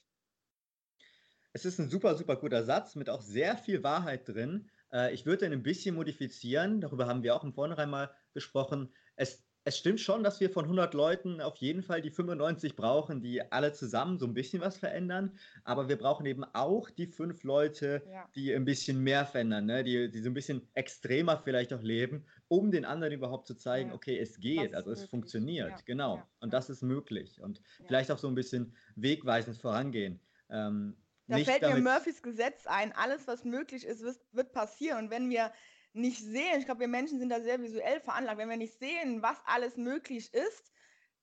[1.54, 4.70] Es ist ein super, super guter Satz mit auch sehr viel Wahrheit drin.
[4.94, 8.94] Äh, ich würde ihn ein bisschen modifizieren, darüber haben wir auch im Vornherein mal gesprochen.
[9.16, 13.22] Es es stimmt schon, dass wir von 100 Leuten auf jeden Fall die 95 brauchen,
[13.22, 15.38] die alle zusammen so ein bisschen was verändern.
[15.64, 18.28] Aber wir brauchen eben auch die fünf Leute, ja.
[18.34, 19.84] die ein bisschen mehr verändern, ne?
[19.84, 23.92] die, die so ein bisschen extremer vielleicht auch leben, um den anderen überhaupt zu zeigen,
[23.92, 23.96] ja.
[23.96, 25.10] okay, es geht, also es möglich.
[25.10, 25.70] funktioniert.
[25.70, 25.78] Ja.
[25.86, 26.22] Genau.
[26.42, 27.40] Und das ist möglich.
[27.42, 30.20] Und vielleicht auch so ein bisschen wegweisend vorangehen.
[30.50, 32.92] Ähm, da fällt mir Murphys Gesetz ein.
[32.92, 35.06] Alles, was möglich ist, wird passieren.
[35.06, 35.54] Und wenn wir
[35.94, 39.22] nicht sehen, ich glaube, wir Menschen sind da sehr visuell veranlagt, wenn wir nicht sehen,
[39.22, 40.74] was alles möglich ist,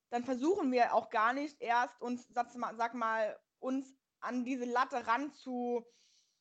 [0.08, 4.64] dann versuchen wir auch gar nicht erst uns, sag mal, sag mal uns an diese
[4.64, 5.84] Latte ran zu,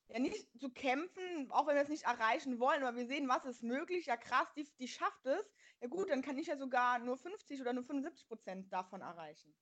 [0.10, 3.46] ja nicht zu kämpfen, auch wenn wir es nicht erreichen wollen, aber wir sehen, was
[3.46, 7.00] ist möglich, ja krass, die, die schafft es, ja gut, dann kann ich ja sogar
[7.00, 9.54] nur 50 oder nur 75 Prozent davon erreichen.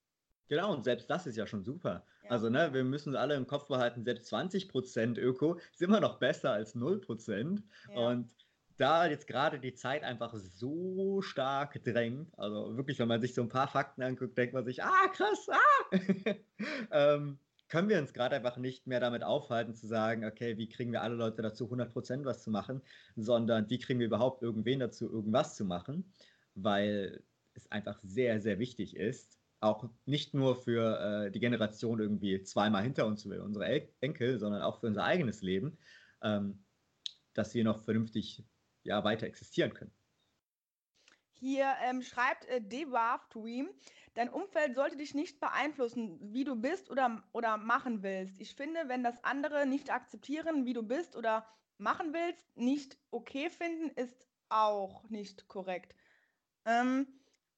[0.48, 2.04] Genau, und selbst das ist ja schon super.
[2.22, 2.30] Ja.
[2.30, 6.52] Also, ne, wir müssen alle im Kopf behalten, selbst 20% Öko ist immer noch besser
[6.52, 7.62] als 0%.
[7.88, 7.96] Ja.
[7.96, 8.30] Und
[8.76, 13.42] da jetzt gerade die Zeit einfach so stark drängt, also wirklich, wenn man sich so
[13.42, 15.90] ein paar Fakten anguckt, denkt man sich, ah, krass, ah!
[16.90, 20.92] ähm, können wir uns gerade einfach nicht mehr damit aufhalten zu sagen, okay, wie kriegen
[20.92, 22.82] wir alle Leute dazu, 100% was zu machen,
[23.16, 26.12] sondern wie kriegen wir überhaupt irgendwen dazu, irgendwas zu machen,
[26.54, 27.22] weil
[27.54, 32.82] es einfach sehr, sehr wichtig ist, auch nicht nur für äh, die Generation irgendwie zweimal
[32.82, 35.78] hinter uns, unsere Enkel, sondern auch für unser eigenes Leben,
[36.22, 36.64] ähm,
[37.34, 38.44] dass wir noch vernünftig
[38.84, 39.92] ja, weiter existieren können.
[41.38, 43.68] Hier ähm, schreibt äh, Dewarf Dream,
[44.14, 48.40] dein Umfeld sollte dich nicht beeinflussen, wie du bist oder, oder machen willst.
[48.40, 51.46] Ich finde, wenn das andere nicht akzeptieren, wie du bist oder
[51.78, 55.94] machen willst, nicht okay finden, ist auch nicht korrekt.
[56.64, 57.06] Ähm,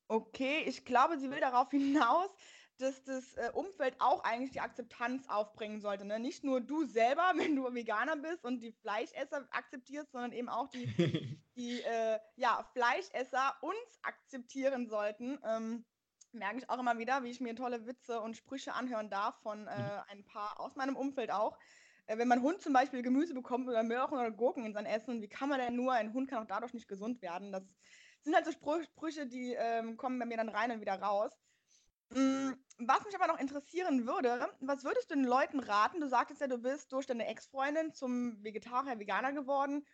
[0.09, 2.31] okay, ich glaube, sie will darauf hinaus,
[2.79, 6.05] dass das äh, Umfeld auch eigentlich die Akzeptanz aufbringen sollte.
[6.05, 6.19] Ne?
[6.19, 10.69] Nicht nur du selber, wenn du Veganer bist und die Fleischesser akzeptierst, sondern eben auch
[10.69, 10.87] die,
[11.57, 15.39] die äh, ja, Fleischesser uns akzeptieren sollten.
[15.45, 15.85] Ähm,
[16.33, 19.67] merke ich auch immer wieder, wie ich mir tolle Witze und Sprüche anhören darf von
[19.67, 20.03] äh, mhm.
[20.09, 21.59] ein paar aus meinem Umfeld auch.
[22.07, 25.23] Äh, wenn mein Hund zum Beispiel Gemüse bekommt oder Möhren oder Gurken in sein Essen,
[25.23, 27.53] wie kann man denn nur, ein Hund kann auch dadurch nicht gesund werden.
[27.53, 27.65] Das
[28.23, 31.33] sind halt so Sprüche, die ähm, kommen bei mir dann rein und wieder raus.
[32.11, 36.01] Mm, was mich aber noch interessieren würde, was würdest du den Leuten raten?
[36.01, 39.87] Du sagtest ja, du bist durch deine Ex-Freundin zum Vegetarier, Veganer geworden.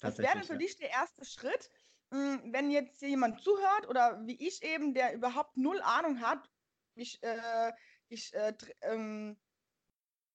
[0.00, 0.58] Was wäre denn für ja.
[0.58, 1.70] dich der erste Schritt,
[2.10, 6.50] mm, wenn jetzt jemand zuhört oder wie ich eben, der überhaupt null Ahnung hat?
[6.94, 7.72] Ich, äh,
[8.08, 9.40] ich äh, ähm,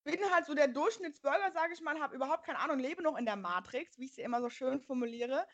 [0.03, 3.25] bin halt so der Durchschnittsbürger, sage ich mal, habe überhaupt keine Ahnung, lebe noch in
[3.25, 5.45] der Matrix, wie ich sie immer so schön formuliere.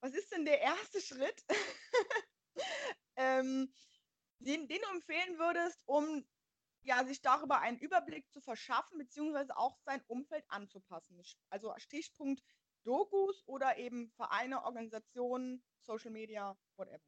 [0.00, 1.44] Was ist denn der erste Schritt?
[3.16, 3.72] ähm,
[4.38, 6.24] den, den du empfehlen würdest, um
[6.82, 11.20] ja, sich darüber einen Überblick zu verschaffen, beziehungsweise auch sein Umfeld anzupassen.
[11.50, 12.42] Also Stichpunkt
[12.84, 17.02] Dokus oder eben Vereine, Organisationen, Social Media, whatever.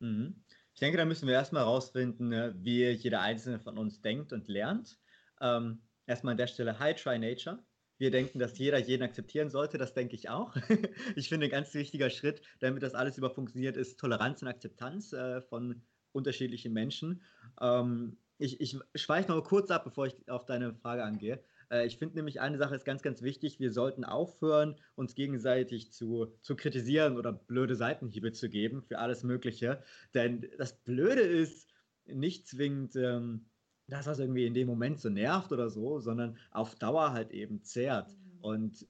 [0.00, 0.44] Mhm.
[0.74, 4.48] Ich denke, da müssen wir erstmal herausfinden, ne, wie jeder Einzelne von uns denkt und
[4.48, 4.98] lernt.
[5.40, 7.64] Ähm, erstmal an der Stelle Hi Try Nature.
[7.98, 10.54] Wir denken, dass jeder jeden akzeptieren sollte, das denke ich auch.
[11.16, 15.14] ich finde, ein ganz wichtiger Schritt, damit das alles über funktioniert, ist Toleranz und Akzeptanz
[15.14, 15.82] äh, von
[16.16, 17.22] unterschiedliche Menschen.
[17.60, 21.40] Ähm, ich, ich schweife noch kurz ab, bevor ich auf deine Frage angehe.
[21.70, 23.60] Äh, ich finde nämlich eine Sache ist ganz, ganz wichtig.
[23.60, 29.22] Wir sollten aufhören, uns gegenseitig zu, zu kritisieren oder blöde Seitenhiebe zu geben für alles
[29.22, 29.82] Mögliche.
[30.14, 31.68] Denn das Blöde ist
[32.06, 33.46] nicht zwingend ähm,
[33.88, 37.62] das, was irgendwie in dem Moment so nervt oder so, sondern auf Dauer halt eben
[37.62, 38.10] zehrt.
[38.10, 38.40] Mhm.
[38.40, 38.86] Und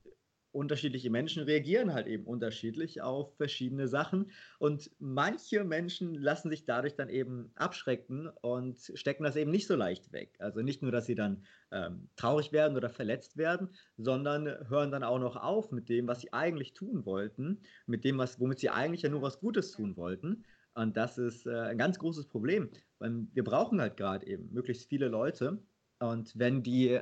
[0.56, 6.96] unterschiedliche Menschen reagieren halt eben unterschiedlich auf verschiedene Sachen und manche Menschen lassen sich dadurch
[6.96, 10.34] dann eben abschrecken und stecken das eben nicht so leicht weg.
[10.38, 15.04] Also nicht nur, dass sie dann ähm, traurig werden oder verletzt werden, sondern hören dann
[15.04, 18.70] auch noch auf mit dem, was sie eigentlich tun wollten, mit dem, was, womit sie
[18.70, 20.44] eigentlich ja nur was Gutes tun wollten.
[20.74, 24.88] Und das ist äh, ein ganz großes Problem, weil wir brauchen halt gerade eben möglichst
[24.88, 25.62] viele Leute.
[25.98, 27.00] Und wenn die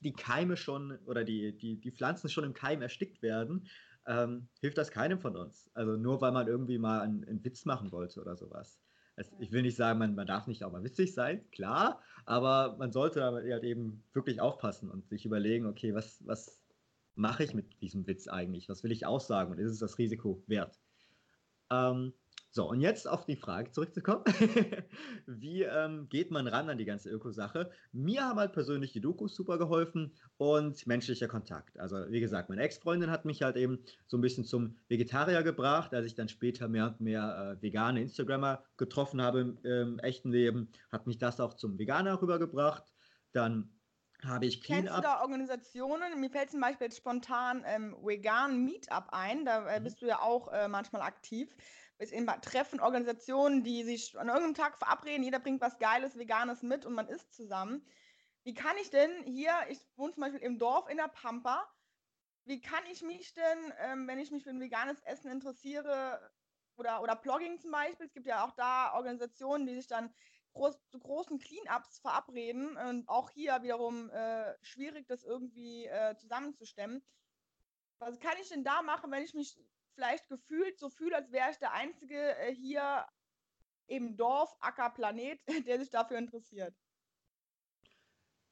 [0.00, 3.68] die Keime schon oder die, die, die Pflanzen schon im Keim erstickt werden,
[4.06, 5.68] ähm, hilft das keinem von uns.
[5.74, 8.78] Also nur weil man irgendwie mal einen, einen Witz machen wollte oder sowas.
[9.16, 12.76] Also ich will nicht sagen, man, man darf nicht auch mal witzig sein, klar, aber
[12.78, 16.62] man sollte halt eben wirklich aufpassen und sich überlegen, okay, was, was
[17.14, 18.68] mache ich mit diesem Witz eigentlich?
[18.68, 20.78] Was will ich aussagen und ist es das Risiko wert?
[21.70, 22.12] Ähm,
[22.56, 24.24] so, und jetzt auf die Frage zurückzukommen.
[25.26, 27.70] Wie ähm, geht man ran an die ganze Öko-Sache?
[27.92, 31.78] Mir haben halt persönlich die Dokus super geholfen und menschlicher Kontakt.
[31.78, 35.92] Also, wie gesagt, meine Ex-Freundin hat mich halt eben so ein bisschen zum Vegetarier gebracht,
[35.92, 40.30] als ich dann später mehr und mehr äh, vegane Instagrammer getroffen habe im, im, echten
[40.30, 42.84] Leben, hat mich das auch zum Veganer rübergebracht.
[43.32, 43.70] Dann
[44.24, 46.18] habe ich Clean Kennst du da Organisationen?
[46.18, 49.84] Mir fällt zum Beispiel jetzt spontan ähm, Vegan Meetup ein, da äh, mhm.
[49.84, 51.54] bist du ja auch äh, manchmal aktiv
[51.98, 56.62] bis in Treffen, Organisationen, die sich an irgendeinem Tag verabreden, jeder bringt was Geiles, Veganes
[56.62, 57.86] mit und man isst zusammen.
[58.42, 61.66] Wie kann ich denn hier, ich wohne zum Beispiel im Dorf in der Pampa,
[62.44, 66.20] wie kann ich mich denn, ähm, wenn ich mich für ein veganes Essen interessiere,
[66.76, 70.12] oder, oder Blogging zum Beispiel, es gibt ja auch da Organisationen, die sich dann
[70.52, 77.02] groß, zu großen Cleanups verabreden und auch hier wiederum äh, schwierig, das irgendwie äh, zusammenzustemmen.
[77.98, 79.58] Was kann ich denn da machen, wenn ich mich
[79.96, 83.04] vielleicht gefühlt so fühle, als wäre ich der Einzige äh, hier
[83.88, 86.74] im Dorf, Acker, Planet, der sich dafür interessiert.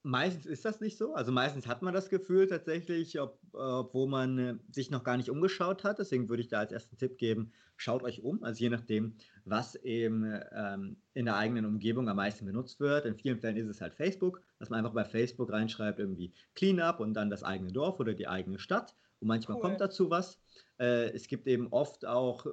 [0.07, 1.15] Meistens ist das nicht so.
[1.15, 5.31] Also meistens hat man das Gefühl tatsächlich, ob, obwohl man äh, sich noch gar nicht
[5.31, 5.97] umgeschaut hat.
[5.97, 8.43] Deswegen würde ich da als ersten Tipp geben, schaut euch um.
[8.43, 13.07] Also je nachdem, was eben ähm, in der eigenen Umgebung am meisten benutzt wird.
[13.07, 16.99] In vielen Fällen ist es halt Facebook, dass man einfach bei Facebook reinschreibt, irgendwie Cleanup
[16.99, 18.95] und dann das eigene Dorf oder die eigene Stadt.
[19.19, 19.61] Und manchmal cool.
[19.61, 20.39] kommt dazu was.
[20.77, 22.45] Äh, es gibt eben oft auch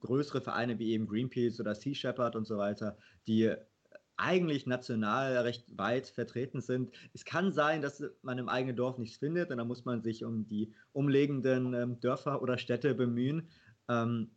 [0.00, 2.96] größere Vereine wie eben Greenpeace oder Sea Shepherd und so weiter,
[3.26, 3.54] die
[4.16, 6.92] eigentlich national recht weit vertreten sind.
[7.12, 10.24] Es kann sein, dass man im eigenen Dorf nichts findet und dann muss man sich
[10.24, 13.50] um die umliegenden ähm, Dörfer oder Städte bemühen.
[13.88, 14.30] Ähm,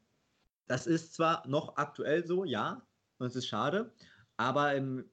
[0.67, 2.85] das ist zwar noch aktuell so, ja,
[3.19, 3.93] und es ist schade,
[4.35, 5.05] aber im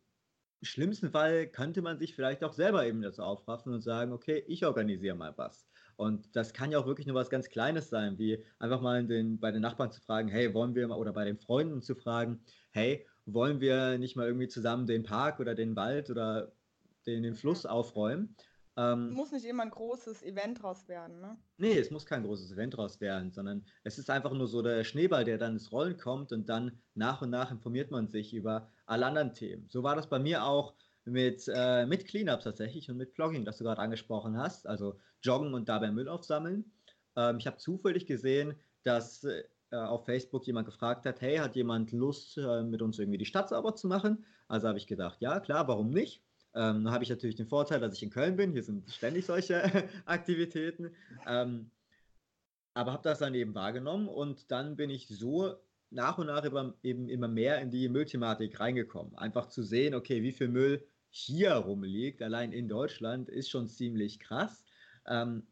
[0.64, 4.64] schlimmsten Fall könnte man sich vielleicht auch selber eben dazu aufraffen und sagen, okay, ich
[4.64, 5.68] organisiere mal was.
[5.96, 9.38] Und das kann ja auch wirklich nur was ganz Kleines sein, wie einfach mal den,
[9.40, 12.44] bei den Nachbarn zu fragen, hey, wollen wir mal, oder bei den Freunden zu fragen,
[12.72, 16.52] hey, wollen wir nicht mal irgendwie zusammen den Park oder den Wald oder
[17.06, 18.36] den, den Fluss aufräumen?
[18.76, 21.38] Ähm, muss nicht immer ein großes Event draus werden, ne?
[21.58, 24.82] Nee, es muss kein großes Event draus werden, sondern es ist einfach nur so der
[24.82, 28.72] Schneeball, der dann ins Rollen kommt und dann nach und nach informiert man sich über
[28.86, 29.68] alle anderen Themen.
[29.68, 33.58] So war das bei mir auch mit, äh, mit Cleanups tatsächlich und mit Vlogging, das
[33.58, 36.72] du gerade angesprochen hast, also Joggen und dabei Müll aufsammeln.
[37.16, 41.92] Ähm, ich habe zufällig gesehen, dass äh, auf Facebook jemand gefragt hat, hey, hat jemand
[41.92, 44.24] Lust, äh, mit uns irgendwie die Stadt sauber zu machen?
[44.48, 46.23] Also habe ich gedacht, ja, klar, warum nicht?
[46.54, 48.52] Ähm, habe ich natürlich den Vorteil, dass ich in Köln bin.
[48.52, 49.62] Hier sind ständig solche
[50.06, 50.90] Aktivitäten.
[51.26, 51.70] Ähm,
[52.74, 55.54] aber habe das dann eben wahrgenommen und dann bin ich so
[55.90, 56.44] nach und nach
[56.82, 59.16] eben immer mehr in die Müllthematik reingekommen.
[59.16, 64.18] Einfach zu sehen, okay, wie viel Müll hier rumliegt, allein in Deutschland, ist schon ziemlich
[64.18, 64.64] krass.
[65.06, 65.46] Ähm,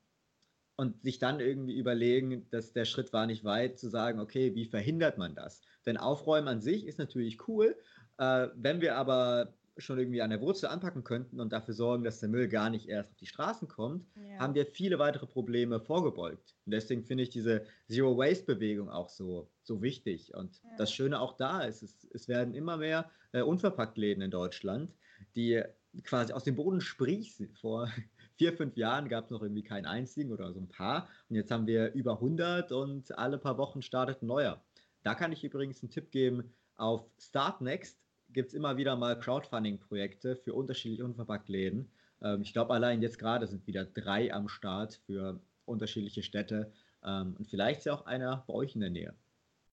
[0.76, 4.64] und sich dann irgendwie überlegen, dass der Schritt war nicht weit, zu sagen, okay, wie
[4.64, 5.60] verhindert man das?
[5.86, 7.76] Denn Aufräumen an sich ist natürlich cool.
[8.18, 12.20] Äh, wenn wir aber schon irgendwie an der Wurzel anpacken könnten und dafür sorgen, dass
[12.20, 14.38] der Müll gar nicht erst auf die Straßen kommt, ja.
[14.38, 16.54] haben wir viele weitere Probleme vorgebeugt.
[16.66, 20.34] Und deswegen finde ich diese Zero Waste Bewegung auch so, so wichtig.
[20.34, 20.70] Und ja.
[20.76, 24.94] das Schöne auch da ist, es, es werden immer mehr äh, Unverpacktläden in Deutschland,
[25.36, 25.62] die
[26.04, 27.54] quasi aus dem Boden sprießen.
[27.54, 27.88] Vor
[28.36, 31.08] vier, fünf Jahren gab es noch irgendwie keinen einzigen oder so ein paar.
[31.28, 34.62] Und jetzt haben wir über 100 und alle paar Wochen startet ein neuer.
[35.02, 38.01] Da kann ich übrigens einen Tipp geben auf Startnext
[38.32, 41.90] gibt es immer wieder mal Crowdfunding-Projekte für unterschiedliche Unverpacktläden.
[42.22, 46.72] Ähm, ich glaube, allein jetzt gerade sind wieder drei am Start für unterschiedliche Städte.
[47.04, 49.14] Ähm, und vielleicht ist ja auch einer bei euch in der Nähe.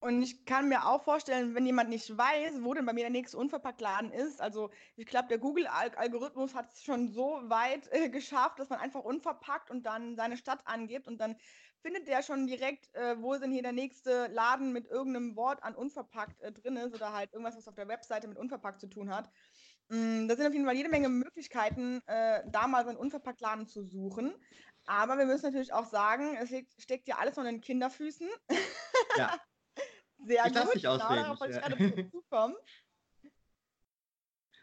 [0.02, 3.10] Und ich kann mir auch vorstellen, wenn jemand nicht weiß, wo denn bei mir der
[3.10, 8.60] nächste Unverpacktladen ist, also ich glaube, der Google-Algorithmus hat es schon so weit äh, geschafft,
[8.60, 11.36] dass man einfach unverpackt und dann seine Stadt angibt und dann
[11.82, 15.76] findet der schon direkt, äh, wo denn hier der nächste Laden mit irgendeinem Wort an
[15.76, 19.14] unverpackt äh, drin ist oder halt irgendwas, was auf der Webseite mit unverpackt zu tun
[19.14, 19.30] hat.
[19.90, 23.68] Mm, da sind auf jeden Fall jede Menge Möglichkeiten, äh, da mal so einen Unverpacktladen
[23.68, 24.34] zu suchen.
[24.86, 28.28] Aber wir müssen natürlich auch sagen, es steckt ja alles noch in den Kinderfüßen.
[29.18, 29.38] Ja.
[30.26, 30.74] Sehr ich gut.
[30.74, 32.56] Nicht genau, darauf wollte ich gerade zukommen.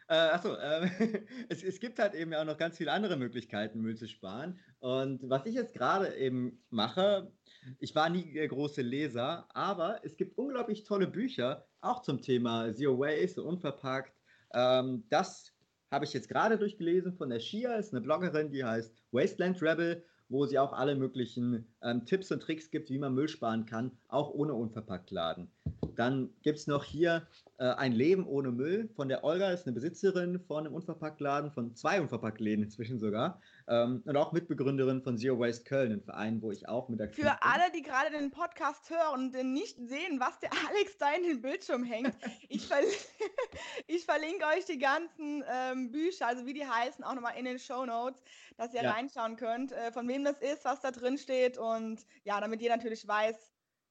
[0.09, 0.89] Äh, achso, äh,
[1.49, 4.61] es, es gibt halt eben auch noch ganz viele andere Möglichkeiten, Müll zu sparen.
[4.79, 7.33] Und was ich jetzt gerade eben mache,
[7.81, 12.73] ich war nie der große Leser, aber es gibt unglaublich tolle Bücher, auch zum Thema
[12.73, 14.13] Zero Waste, unverpackt.
[14.55, 15.53] Ähm, das
[15.91, 20.05] habe ich jetzt gerade durchgelesen von der Shia, ist eine Bloggerin, die heißt Wasteland Rebel
[20.29, 23.93] wo sie auch alle möglichen ähm, Tipps und Tricks gibt, wie man Müll sparen kann,
[24.09, 25.49] auch ohne Unverpacktladen.
[25.95, 27.27] Dann gibt es noch hier
[27.59, 31.75] äh, ein Leben ohne Müll von der Olga, ist eine Besitzerin von einem Unverpacktladen, von
[31.75, 33.41] zwei Unverpacktläden inzwischen sogar.
[33.69, 37.25] Ähm, und auch Mitbegründerin von Zero Waste Köln, ein Verein, wo ich auch mit aktiv
[37.25, 37.39] Für bin.
[37.41, 41.41] alle, die gerade den Podcast hören und nicht sehen, was der Alex da in den
[41.41, 42.15] Bildschirm hängt,
[42.49, 42.85] ich, verl
[43.87, 47.59] ich, verlinke euch die ganzen ähm, Bücher, also wie die heißen, auch nochmal in den
[47.59, 48.23] Show Notes,
[48.59, 48.91] dass ihr ja.
[48.91, 51.76] reinschauen könnt, äh, von wem das ist, was da drin steht und
[52.25, 53.37] ja, damit ihr natürlich weiß,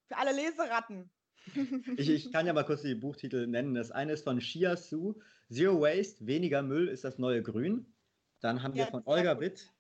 [0.07, 1.09] für alle Leseratten.
[1.97, 3.75] ich, ich, kann ja mal kurz die Buchtitel nennen.
[3.75, 5.15] Das eine ist von Shia Su,
[5.51, 7.85] Zero Waste, weniger Müll ist das neue Grün.
[8.39, 9.71] Dann haben ja, wir von Olga Witt,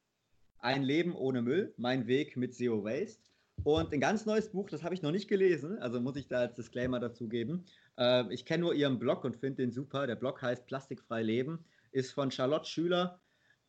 [0.59, 3.29] Ein Leben ohne Müll, mein Weg mit Zero Waste.
[3.63, 6.39] Und ein ganz neues Buch, das habe ich noch nicht gelesen, also muss ich da
[6.39, 7.65] als Disclaimer dazu geben.
[7.97, 10.07] Äh, ich kenne nur ihren Blog und finde den super.
[10.07, 13.21] Der Blog heißt Plastikfrei Leben, ist von Charlotte Schüler,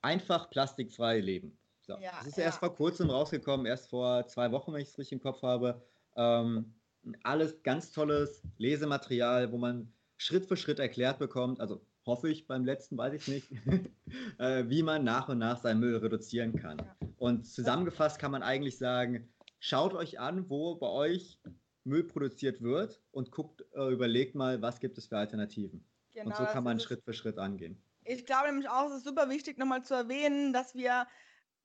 [0.03, 1.59] Einfach plastikfrei leben.
[1.87, 1.97] So.
[2.01, 2.45] Ja, das ist ja.
[2.45, 5.81] erst vor kurzem rausgekommen, erst vor zwei Wochen, wenn ich es richtig im Kopf habe.
[6.17, 6.75] Ähm,
[7.23, 12.65] alles ganz tolles Lesematerial, wo man Schritt für Schritt erklärt bekommt, also hoffe ich beim
[12.65, 13.51] letzten, weiß ich nicht,
[14.39, 16.83] äh, wie man nach und nach seinen Müll reduzieren kann.
[17.19, 19.29] Und zusammengefasst kann man eigentlich sagen,
[19.61, 21.39] schaut euch an, wo bei euch
[21.85, 25.85] Müll produziert wird und guckt, äh, überlegt mal, was gibt es für Alternativen.
[26.15, 27.81] Genau, und so kann man Schritt für Schritt angehen.
[28.05, 31.07] Ich glaube nämlich auch, es ist super wichtig, nochmal zu erwähnen, dass wir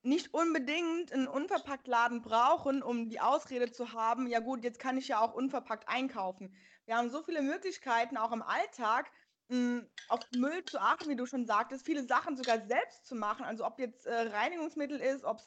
[0.04, 5.08] nicht unbedingt einen Unverpacktladen brauchen, um die Ausrede zu haben, ja gut, jetzt kann ich
[5.08, 6.56] ja auch unverpackt einkaufen.
[6.86, 9.12] Wir haben so viele Möglichkeiten, auch im Alltag,
[9.50, 13.46] mh, auf Müll zu achten, wie du schon sagtest, viele Sachen sogar selbst zu machen.
[13.46, 15.40] Also ob jetzt äh, Reinigungsmittel ist, ob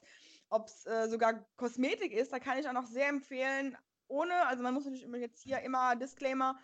[0.66, 4.74] es äh, sogar Kosmetik ist, da kann ich auch noch sehr empfehlen, ohne, also man
[4.74, 6.58] muss natürlich jetzt hier immer Disclaimer,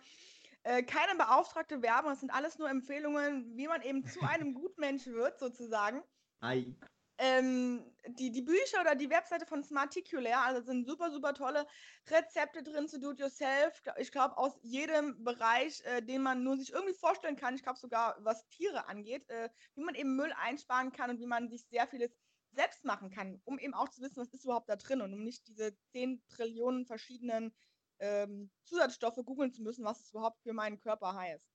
[0.63, 5.07] äh, keine beauftragte Werbung, es sind alles nur Empfehlungen, wie man eben zu einem Gutmensch
[5.07, 6.01] wird, sozusagen.
[6.41, 6.75] Hi.
[7.21, 7.85] Ähm,
[8.17, 11.67] die, die Bücher oder die Webseite von Smarticulare, also sind super, super tolle
[12.09, 13.79] Rezepte drin zu Do-it-yourself.
[13.99, 17.77] Ich glaube, aus jedem Bereich, äh, den man nur sich irgendwie vorstellen kann, ich glaube
[17.77, 21.63] sogar, was Tiere angeht, äh, wie man eben Müll einsparen kann und wie man sich
[21.67, 22.11] sehr vieles
[22.53, 25.23] selbst machen kann, um eben auch zu wissen, was ist überhaupt da drin und um
[25.23, 27.53] nicht diese 10 Trillionen verschiedenen
[27.99, 31.45] ähm, Zusatzstoffe googeln zu müssen, was es überhaupt für meinen Körper heißt.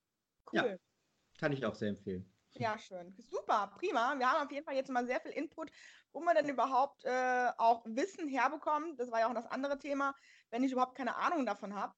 [0.52, 0.58] Cool.
[0.58, 0.76] Ja,
[1.40, 2.32] kann ich auch sehr empfehlen.
[2.58, 3.14] Ja, schön.
[3.18, 4.18] Super, prima.
[4.18, 5.70] Wir haben auf jeden Fall jetzt mal sehr viel Input,
[6.12, 8.98] wo man denn überhaupt äh, auch Wissen herbekommt.
[8.98, 10.14] Das war ja auch das andere Thema,
[10.50, 11.94] wenn ich überhaupt keine Ahnung davon habe.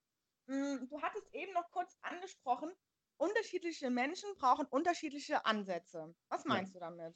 [0.47, 2.71] Hm, du hattest eben noch kurz angesprochen,
[3.19, 6.15] unterschiedliche Menschen brauchen unterschiedliche Ansätze.
[6.29, 6.81] Was meinst ja.
[6.81, 7.15] du damit?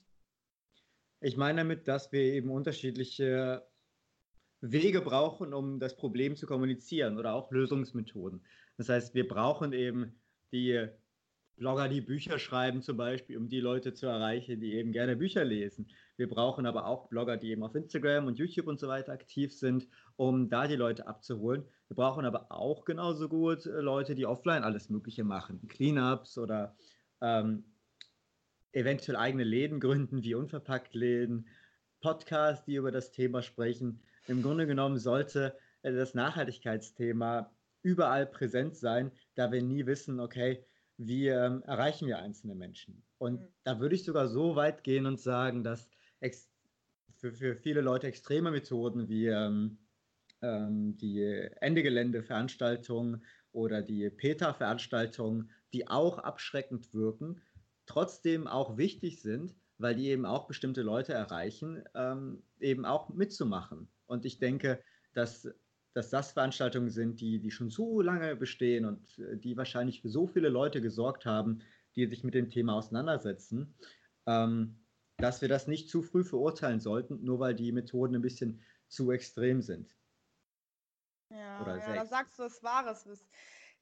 [1.21, 3.67] Ich meine damit, dass wir eben unterschiedliche
[4.61, 8.45] Wege brauchen, um das Problem zu kommunizieren oder auch Lösungsmethoden.
[8.77, 10.21] Das heißt, wir brauchen eben
[10.53, 10.89] die
[11.57, 15.45] Blogger, die Bücher schreiben zum Beispiel, um die Leute zu erreichen, die eben gerne Bücher
[15.45, 15.89] lesen.
[16.17, 19.53] Wir brauchen aber auch Blogger, die eben auf Instagram und YouTube und so weiter aktiv
[19.53, 19.87] sind,
[20.17, 21.65] um da die Leute abzuholen.
[21.89, 25.67] Wir brauchen aber auch genauso gut äh, Leute, die offline alles Mögliche machen.
[25.69, 26.75] Cleanups oder
[27.21, 27.65] ähm,
[28.73, 31.47] eventuell eigene Läden gründen, wie Unverpackt-Läden,
[32.01, 34.01] Podcasts, die über das Thema sprechen.
[34.27, 37.51] Im Grunde genommen sollte äh, das Nachhaltigkeitsthema
[37.83, 40.65] überall präsent sein, da wir nie wissen, okay,
[40.97, 43.03] wie ähm, erreichen wir einzelne Menschen?
[43.19, 43.49] Und mhm.
[43.65, 45.89] da würde ich sogar so weit gehen und sagen, dass
[47.23, 49.79] für, für viele Leute extreme Methoden wie ähm,
[50.43, 51.23] ähm, die
[51.61, 57.41] Ende-Gelände-Veranstaltungen oder die PETA-Veranstaltungen, die auch abschreckend wirken,
[57.87, 63.89] trotzdem auch wichtig sind, weil die eben auch bestimmte Leute erreichen, ähm, eben auch mitzumachen.
[64.07, 64.83] Und ich denke,
[65.15, 65.49] dass
[65.95, 70.09] dass das Veranstaltungen sind, die, die schon so lange bestehen und äh, die wahrscheinlich für
[70.09, 71.61] so viele Leute gesorgt haben,
[71.95, 73.75] die sich mit dem Thema auseinandersetzen,
[74.27, 74.79] ähm,
[75.19, 79.11] dass wir das nicht zu früh verurteilen sollten, nur weil die Methoden ein bisschen zu
[79.11, 79.95] extrem sind.
[81.31, 83.07] Ja, ja da sagst du was Wahres.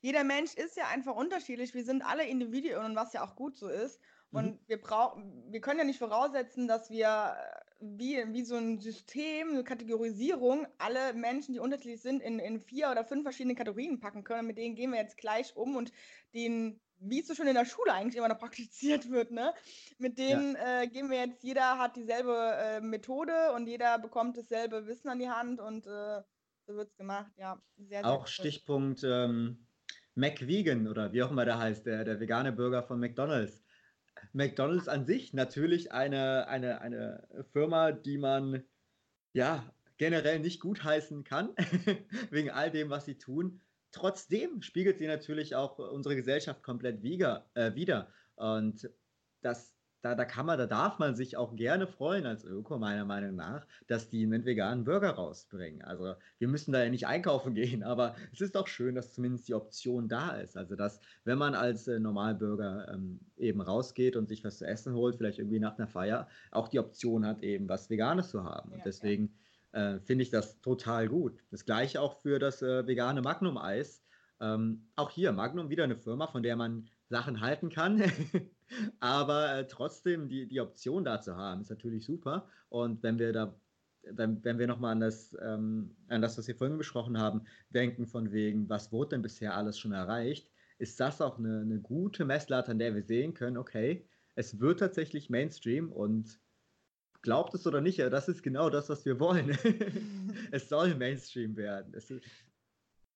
[0.01, 1.75] Jeder Mensch ist ja einfach unterschiedlich.
[1.75, 4.01] Wir sind alle Individuen, was ja auch gut so ist.
[4.33, 4.59] Und mhm.
[4.66, 7.37] wir brauchen, wir können ja nicht voraussetzen, dass wir
[7.80, 12.90] wie, wie so ein System, eine Kategorisierung, alle Menschen, die unterschiedlich sind, in, in vier
[12.90, 14.46] oder fünf verschiedene Kategorien packen können.
[14.46, 15.90] Mit denen gehen wir jetzt gleich um und
[16.34, 19.54] den, wie es so schon in der Schule eigentlich immer noch praktiziert wird, ne?
[19.98, 20.82] Mit denen ja.
[20.82, 25.18] äh, gehen wir jetzt, jeder hat dieselbe äh, Methode und jeder bekommt dasselbe Wissen an
[25.18, 26.20] die Hand und äh,
[26.66, 27.60] so wird es gemacht, ja.
[27.78, 28.26] Sehr, sehr Auch cool.
[28.28, 29.66] Stichpunkt ähm,
[30.14, 33.62] McVegan oder wie auch immer der heißt, der, der vegane Burger von McDonalds
[34.33, 38.62] McDonald's an sich natürlich eine, eine, eine Firma, die man
[39.33, 41.50] ja generell nicht gutheißen kann,
[42.30, 43.61] wegen all dem, was sie tun.
[43.92, 47.50] Trotzdem spiegelt sie natürlich auch unsere Gesellschaft komplett wider.
[47.54, 48.12] Äh, wieder.
[48.37, 48.88] Und
[49.42, 53.04] das da, da kann man, da darf man sich auch gerne freuen als Öko, meiner
[53.04, 55.82] Meinung nach, dass die einen veganen Burger rausbringen.
[55.82, 59.48] Also wir müssen da ja nicht einkaufen gehen, aber es ist doch schön, dass zumindest
[59.48, 60.56] die Option da ist.
[60.56, 64.94] Also dass, wenn man als äh, Normalbürger ähm, eben rausgeht und sich was zu essen
[64.94, 68.70] holt, vielleicht irgendwie nach einer Feier, auch die Option hat, eben was Veganes zu haben.
[68.70, 69.34] Ja, und deswegen
[69.74, 69.96] ja.
[69.96, 71.38] äh, finde ich das total gut.
[71.50, 74.02] Das gleiche auch für das äh, vegane Magnum-Eis.
[74.40, 78.02] Ähm, auch hier, Magnum wieder eine Firma, von der man Sachen halten kann.
[79.00, 82.48] Aber äh, trotzdem die, die Option da zu haben, ist natürlich super.
[82.68, 83.54] Und wenn wir da,
[84.02, 88.06] wenn, wenn wir nochmal an das, ähm, an das, was wir vorhin besprochen haben, denken
[88.06, 92.24] von wegen, was wurde denn bisher alles schon erreicht, ist das auch eine, eine gute
[92.24, 96.40] Messlatte, an der wir sehen können, okay, es wird tatsächlich Mainstream und
[97.22, 99.50] glaubt es oder nicht, das ist genau das, was wir wollen.
[100.52, 101.94] es soll Mainstream werden.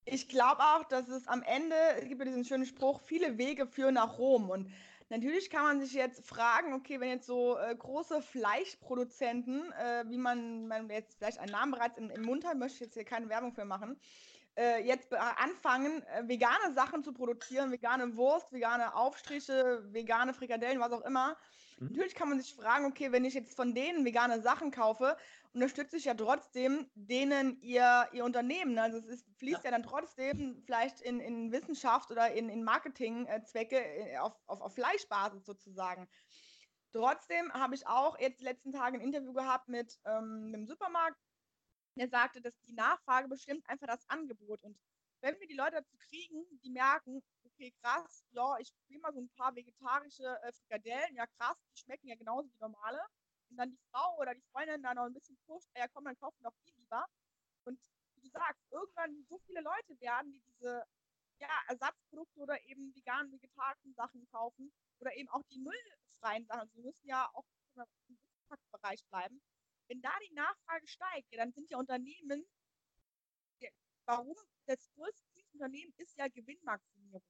[0.04, 3.66] Ich glaube auch, dass es am Ende, es gibt ja diesen schönen Spruch, viele Wege
[3.66, 4.50] führen nach Rom.
[4.50, 4.70] Und
[5.08, 10.18] natürlich kann man sich jetzt fragen, okay, wenn jetzt so äh, große Fleischproduzenten, äh, wie
[10.18, 13.04] man, man jetzt vielleicht einen Namen bereits im, im Mund hat, möchte ich jetzt hier
[13.04, 13.98] keine Werbung für machen,
[14.56, 20.92] äh, jetzt anfangen, äh, vegane Sachen zu produzieren, vegane Wurst, vegane Aufstriche, vegane Frikadellen, was
[20.92, 21.36] auch immer.
[21.78, 21.88] Mhm.
[21.88, 25.16] Natürlich kann man sich fragen, okay, wenn ich jetzt von denen vegane Sachen kaufe,
[25.52, 28.78] unterstütze ich ja trotzdem denen ihr, ihr Unternehmen.
[28.78, 29.70] Also es ist, fließt ja.
[29.70, 34.74] ja dann trotzdem vielleicht in, in Wissenschaft oder in, in Marketingzwecke äh, auf, auf, auf
[34.74, 36.08] Fleischbasis sozusagen.
[36.92, 41.18] Trotzdem habe ich auch jetzt die letzten Tage ein Interview gehabt mit ähm, einem Supermarkt,
[41.96, 44.62] der sagte, dass die Nachfrage bestimmt einfach das Angebot.
[44.62, 44.78] Und
[45.20, 47.22] wenn wir die Leute dazu kriegen, die merken,
[47.54, 51.80] okay, krass, ja, ich probiere mal so ein paar vegetarische äh, Frikadellen, ja krass, die
[51.80, 53.00] schmecken ja genauso wie normale
[53.50, 56.18] und dann die Frau oder die Freundin da noch ein bisschen pusht, ja komm, dann
[56.18, 57.04] kaufen doch die lieber.
[57.64, 57.78] Und
[58.16, 60.84] wie du sagst, irgendwann so viele Leute werden, die diese
[61.38, 66.60] ja, Ersatzprodukte oder eben veganen, vegetarischen Sachen kaufen oder eben auch die müllfreien Sachen.
[66.60, 67.44] Also wir müssen ja auch
[68.70, 69.40] Bereich bleiben,
[69.88, 72.44] wenn da die Nachfrage steigt, ja, dann sind ja Unternehmen,
[74.06, 74.36] warum
[74.66, 77.22] das größte Unternehmen ist ja Gewinnmaximierung.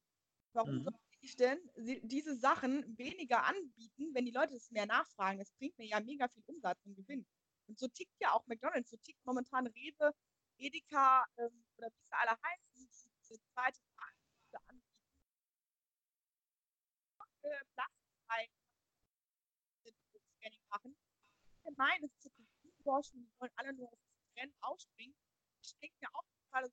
[0.54, 0.84] Warum mhm.
[0.84, 1.58] sollte ich denn
[2.04, 5.38] diese Sachen weniger anbieten, wenn die Leute es mehr nachfragen?
[5.38, 7.26] Das bringt mir ja mega viel Umsatz und Gewinn.
[7.66, 10.14] Und so tickt ja auch McDonalds, so tickt momentan Rewe,
[10.58, 12.88] Edeka ähm, oder wie sie alle heißen,
[13.20, 14.84] diese zweite Frage anbieten.
[17.42, 18.48] Äh, Plastikfrei
[20.36, 20.96] Scanning machen.
[21.64, 22.32] Ich meine, es ist
[22.82, 25.16] Forschung, die wollen alle nur auf das Rennen ausspringen.
[25.62, 26.70] Ich denke mir auch gerade,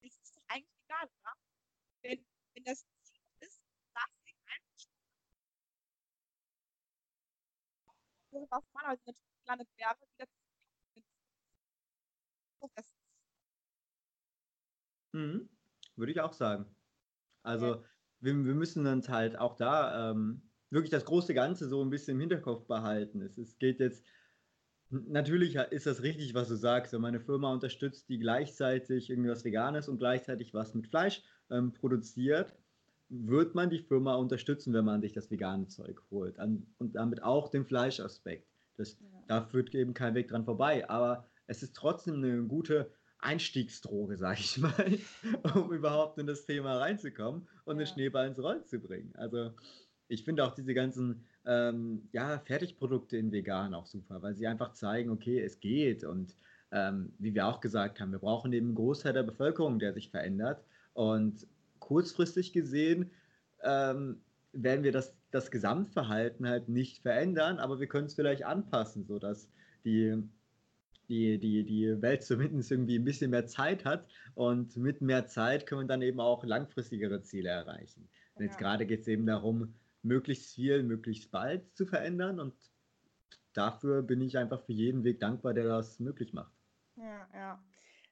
[0.00, 1.45] es ist doch eigentlich egal, oder?
[2.06, 3.60] Wenn, wenn das Ziel ist,
[3.92, 4.96] Plastik einzusparen,
[8.50, 10.38] was normalerweise natürlich gelandet wäre, wieder zu
[15.12, 15.48] mhm.
[15.96, 16.66] Würde ich auch sagen.
[17.42, 17.84] Also ja.
[18.20, 22.14] wir, wir müssen uns halt auch da ähm, wirklich das große Ganze so ein bisschen
[22.14, 23.22] im Hinterkopf behalten.
[23.22, 24.04] Es, es geht jetzt,
[24.90, 26.92] natürlich ist das richtig, was du sagst.
[26.92, 32.54] Wenn meine Firma unterstützt, die gleichzeitig irgendwas Veganes und gleichzeitig was mit Fleisch ähm, produziert,
[33.08, 36.38] wird man die Firma unterstützen, wenn man sich das vegane Zeug holt.
[36.38, 38.48] An, und damit auch den Fleischaspekt.
[38.76, 39.06] Das, ja.
[39.28, 40.88] Da führt eben kein Weg dran vorbei.
[40.88, 44.98] Aber es ist trotzdem eine gute Einstiegsdroge, sage ich mal,
[45.54, 47.84] um überhaupt in das Thema reinzukommen und ja.
[47.84, 49.12] den Schneeball ins Rollen zu bringen.
[49.16, 49.52] Also
[50.08, 54.72] ich finde auch diese ganzen ähm, ja, Fertigprodukte in vegan auch super, weil sie einfach
[54.72, 56.04] zeigen, okay, es geht.
[56.04, 56.34] Und
[56.72, 60.10] ähm, wie wir auch gesagt haben, wir brauchen eben einen Großteil der Bevölkerung, der sich
[60.10, 60.64] verändert.
[60.92, 61.46] Und
[61.78, 63.10] kurzfristig gesehen
[63.62, 64.20] ähm,
[64.52, 69.48] werden wir das, das Gesamtverhalten halt nicht verändern, aber wir können es vielleicht anpassen, sodass
[69.84, 70.20] die,
[71.08, 74.06] die, die, die Welt zumindest irgendwie ein bisschen mehr Zeit hat.
[74.34, 78.08] Und mit mehr Zeit können wir dann eben auch langfristigere Ziele erreichen.
[78.34, 79.74] Und jetzt gerade geht es eben darum,
[80.06, 82.40] möglichst viel, möglichst bald zu verändern.
[82.40, 82.54] Und
[83.52, 86.52] dafür bin ich einfach für jeden Weg dankbar, der das möglich macht.
[86.96, 87.64] Ja, ja.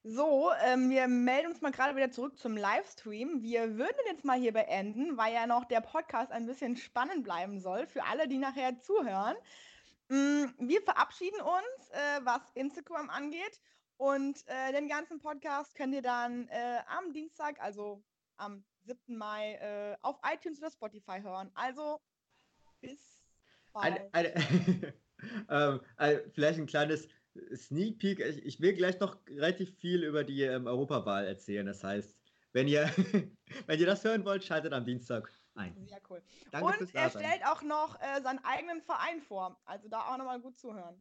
[0.06, 3.40] So, ähm, wir melden uns mal gerade wieder zurück zum Livestream.
[3.40, 7.58] Wir würden jetzt mal hier beenden, weil ja noch der Podcast ein bisschen spannend bleiben
[7.58, 9.34] soll für alle, die nachher zuhören.
[10.08, 13.62] Mm, wir verabschieden uns, äh, was Instagram angeht.
[13.96, 18.02] Und äh, den ganzen Podcast könnt ihr dann äh, am Dienstag, also
[18.36, 19.16] am 7.
[19.16, 21.50] Mai äh, auf iTunes oder Spotify hören.
[21.54, 22.00] Also
[22.80, 23.20] bis
[23.72, 24.00] bald.
[24.12, 24.94] Eine, eine
[25.48, 27.08] ähm, also vielleicht ein kleines
[27.54, 28.20] Sneak Peek.
[28.20, 31.66] Ich, ich, will gleich noch relativ viel über die ähm, Europawahl erzählen.
[31.66, 32.16] Das heißt,
[32.52, 32.84] wenn ihr,
[33.66, 35.86] wenn ihr das hören wollt, schaltet am Dienstag ein.
[35.86, 36.22] Sehr cool.
[36.50, 39.60] Danke Und er stellt auch noch äh, seinen eigenen Verein vor.
[39.64, 41.00] Also da auch nochmal gut zuhören.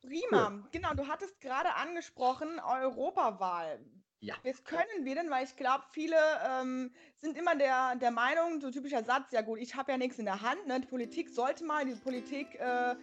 [0.00, 0.48] Prima.
[0.48, 0.64] Cool.
[0.72, 3.84] Genau, du hattest gerade angesprochen, Europawahl.
[4.20, 4.34] Ja.
[4.44, 5.30] Was können wir denn?
[5.30, 6.16] Weil ich glaube, viele
[6.48, 10.18] ähm, sind immer der, der Meinung, so typischer Satz, ja gut, ich habe ja nichts
[10.18, 10.66] in der Hand.
[10.66, 10.80] Ne?
[10.80, 12.94] Die Politik sollte mal, die Politik äh,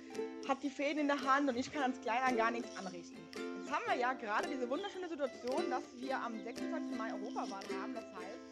[0.48, 3.18] hat die Fäden in der Hand und ich kann als Kleiner gar nichts anrichten.
[3.60, 6.98] Jetzt haben wir ja gerade diese wunderschöne Situation, dass wir am 26.
[6.98, 7.94] Mai Europawahl haben.
[7.94, 8.43] Das heißt,